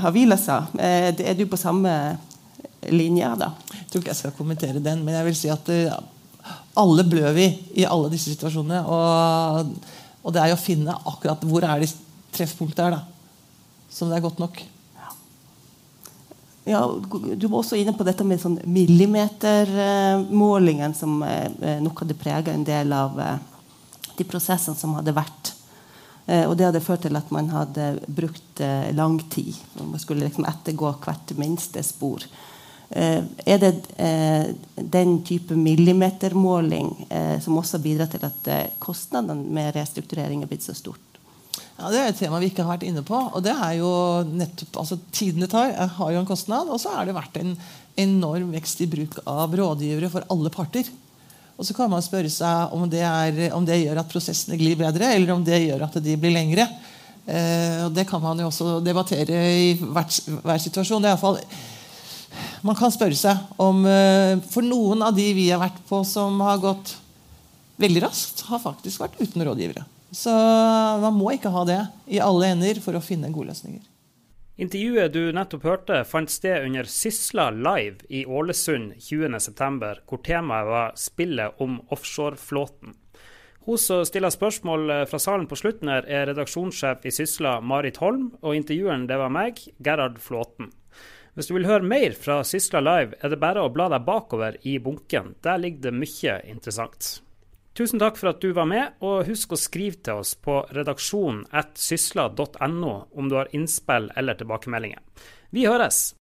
Havila 0.04 0.38
sa. 0.40 0.62
Uh, 0.72 1.10
er 1.12 1.36
du 1.36 1.44
på 1.50 1.60
samme 1.60 1.92
linje 2.88 3.28
da? 3.40 3.50
Jeg 3.74 3.90
tror 3.90 4.02
ikke 4.02 4.14
jeg 4.14 4.22
skal 4.22 4.38
kommentere 4.38 4.84
den, 4.84 5.04
men 5.04 5.18
jeg 5.18 5.28
vil 5.28 5.36
si 5.36 5.52
at 5.52 5.68
alle 6.78 7.02
blør 7.04 7.32
vi 7.36 7.46
i 7.80 7.84
alle 7.88 8.10
disse 8.12 8.30
situasjonene. 8.32 8.80
Og, 8.86 9.66
og 10.22 10.32
det 10.34 10.40
er 10.42 10.52
å 10.54 10.60
finne 10.60 10.92
akkurat 11.08 11.44
hvor 11.48 11.62
er 11.66 11.78
de 11.82 11.88
treffpunktet 12.34 12.84
er, 12.86 12.90
da. 12.98 13.02
Som 13.92 14.08
det 14.10 14.16
er 14.18 14.26
godt 14.26 14.40
nok. 14.42 14.56
Ja, 16.68 16.80
Du 17.40 17.46
var 17.48 17.58
også 17.62 17.80
inne 17.80 17.96
på 17.96 18.04
dette 18.04 18.24
med 18.28 18.42
sånn 18.42 18.58
millimetermålingen, 18.68 20.92
som 20.94 21.22
eh, 21.24 21.80
nok 21.80 22.00
hadde 22.04 22.20
prega 22.20 22.52
en 22.52 22.64
del 22.66 22.92
av 22.92 23.20
eh, 23.24 23.38
de 24.18 24.24
prosessene 24.28 24.76
som 24.76 24.94
hadde 24.98 25.16
vært. 25.16 25.57
Eh, 26.28 26.44
og 26.44 26.54
det 26.58 26.68
hadde 26.68 26.84
ført 26.84 27.06
til 27.06 27.16
at 27.18 27.32
man 27.34 27.48
hadde 27.52 27.88
brukt 28.06 28.62
lang 28.92 29.18
tid. 29.32 29.56
Man 29.80 30.00
skulle 30.02 30.26
liksom 30.26 30.46
ettergå 30.48 30.92
hvert 31.04 31.34
minste 31.38 31.82
spor. 31.86 32.24
Er 32.88 33.58
det 33.60 33.72
den 34.80 35.10
type 35.28 35.52
millimetermåling 35.52 36.88
som 37.44 37.58
også 37.60 37.76
bidrar 37.84 38.08
til 38.08 38.24
at 38.24 38.48
kostnadene 38.80 39.44
med 39.44 39.74
restrukturering 39.76 40.40
er 40.40 40.48
blitt 40.48 40.64
så 40.64 40.72
stort? 40.72 41.08
Ja, 41.78 41.90
Det 41.92 41.98
er 41.98 42.08
et 42.10 42.18
tema 42.18 42.40
vi 42.42 42.48
ikke 42.50 42.64
har 42.66 42.74
vært 42.74 42.88
inne 42.88 43.04
på. 43.06 43.18
og 43.18 43.42
det 43.44 43.54
er 43.54 43.76
jo 43.78 43.90
nettopp, 44.26 44.80
altså 44.82 44.98
Tiden 45.14 45.44
det 45.44 45.50
tar, 45.52 45.70
har 45.72 46.12
jo 46.12 46.22
en 46.22 46.26
kostnad. 46.26 46.68
Og 46.68 46.80
så 46.82 46.94
har 46.94 47.06
det 47.06 47.14
vært 47.14 47.38
en 47.38 47.54
enorm 47.98 48.50
vekst 48.54 48.82
i 48.82 48.90
bruk 48.90 49.20
av 49.26 49.54
rådgivere 49.54 50.10
for 50.10 50.26
alle 50.32 50.50
parter. 50.50 50.90
Og 51.58 51.66
så 51.66 51.74
kan 51.74 51.90
man 51.90 52.04
spørre 52.04 52.30
seg 52.30 52.74
om 52.74 52.84
det, 52.90 53.02
er, 53.02 53.48
om 53.56 53.64
det 53.66 53.80
gjør 53.80 53.98
at 54.04 54.10
prosessene 54.10 54.58
glir 54.60 54.78
bedre, 54.78 55.10
eller 55.16 55.34
om 55.34 55.42
det 55.44 55.58
gjør 55.64 55.88
at 55.88 55.98
de 56.04 56.14
blir 56.20 56.34
lengre. 56.36 56.68
Eh, 57.26 57.82
og 57.88 57.90
Det 57.96 58.06
kan 58.08 58.22
man 58.22 58.38
jo 58.38 58.46
også 58.46 58.78
debattere 58.84 59.42
i 59.58 59.72
hver, 59.74 60.06
hver 60.44 60.62
situasjon. 60.62 61.02
Det 61.02 61.10
er 61.10 61.42
i 61.42 61.66
man 62.62 62.76
kan 62.76 62.92
spørre 62.92 63.16
seg 63.16 63.60
om 63.62 63.84
eh, 63.88 64.38
For 64.50 64.66
noen 64.66 65.02
av 65.06 65.14
de 65.16 65.26
vi 65.34 65.48
har 65.50 65.60
vært 65.62 65.78
på 65.88 66.02
som 66.06 66.40
har 66.44 66.60
gått 66.62 66.96
veldig 67.78 68.02
raskt, 68.06 68.42
har 68.50 68.62
faktisk 68.62 69.04
vært 69.04 69.18
uten 69.20 69.44
rådgivere. 69.46 69.84
Så 70.14 70.32
man 71.02 71.14
må 71.14 71.30
ikke 71.34 71.52
ha 71.52 71.62
det 71.68 71.78
i 72.10 72.18
alle 72.22 72.50
ender 72.54 72.80
for 72.82 72.96
å 72.96 73.02
finne 73.04 73.30
gode 73.30 73.52
løsninger. 73.52 73.82
Intervjuet 74.58 75.12
du 75.14 75.28
nettopp 75.30 75.62
hørte, 75.62 76.00
fant 76.02 76.32
sted 76.34 76.64
under 76.66 76.88
Sysla 76.90 77.44
Live 77.54 78.02
i 78.10 78.24
Ålesund 78.26 78.96
20.9., 78.98 80.00
hvor 80.10 80.18
temaet 80.26 80.66
var 80.66 80.96
spillet 80.98 81.60
om 81.62 81.76
offshoreflåten. 81.94 82.96
Hun 83.68 83.78
som 83.78 84.02
stiller 84.08 84.34
spørsmål 84.34 84.90
fra 85.06 85.20
salen 85.22 85.46
på 85.46 85.60
slutten 85.60 85.92
her, 85.92 86.02
er 86.10 86.26
redaksjonssjef 86.32 87.06
i 87.06 87.12
Sysla, 87.14 87.60
Marit 87.62 88.00
Holm, 88.02 88.32
og 88.42 88.58
intervjueren 88.58 89.06
det 89.06 89.20
var 89.22 89.30
meg, 89.30 89.62
Gerhard 89.78 90.18
Flåten. 90.24 90.72
Hvis 91.38 91.52
du 91.52 91.54
vil 91.54 91.70
høre 91.70 91.86
mer 91.86 92.18
fra 92.18 92.40
Sysla 92.42 92.82
Live, 92.82 93.14
er 93.22 93.30
det 93.30 93.38
bare 93.38 93.62
å 93.62 93.70
bla 93.70 93.86
deg 93.94 94.02
bakover 94.10 94.58
i 94.66 94.80
bunken. 94.82 95.36
Der 95.46 95.62
ligger 95.62 95.86
det 95.86 95.98
mye 96.00 96.40
interessant. 96.50 97.20
Tusen 97.78 98.00
takk 98.02 98.16
for 98.18 98.32
at 98.32 98.40
du 98.42 98.50
var 98.50 98.66
med, 98.66 98.96
og 99.06 99.28
husk 99.28 99.52
å 99.54 99.60
skrive 99.60 100.00
til 100.02 100.18
oss 100.18 100.32
på 100.34 100.64
redaksjonen 100.74 101.44
at 101.54 101.78
sysla.no 101.78 102.94
om 103.14 103.30
du 103.30 103.36
har 103.38 103.54
innspill 103.54 104.10
eller 104.18 104.34
tilbakemeldinger. 104.34 104.98
Vi 105.54 105.62
høres! 105.70 106.17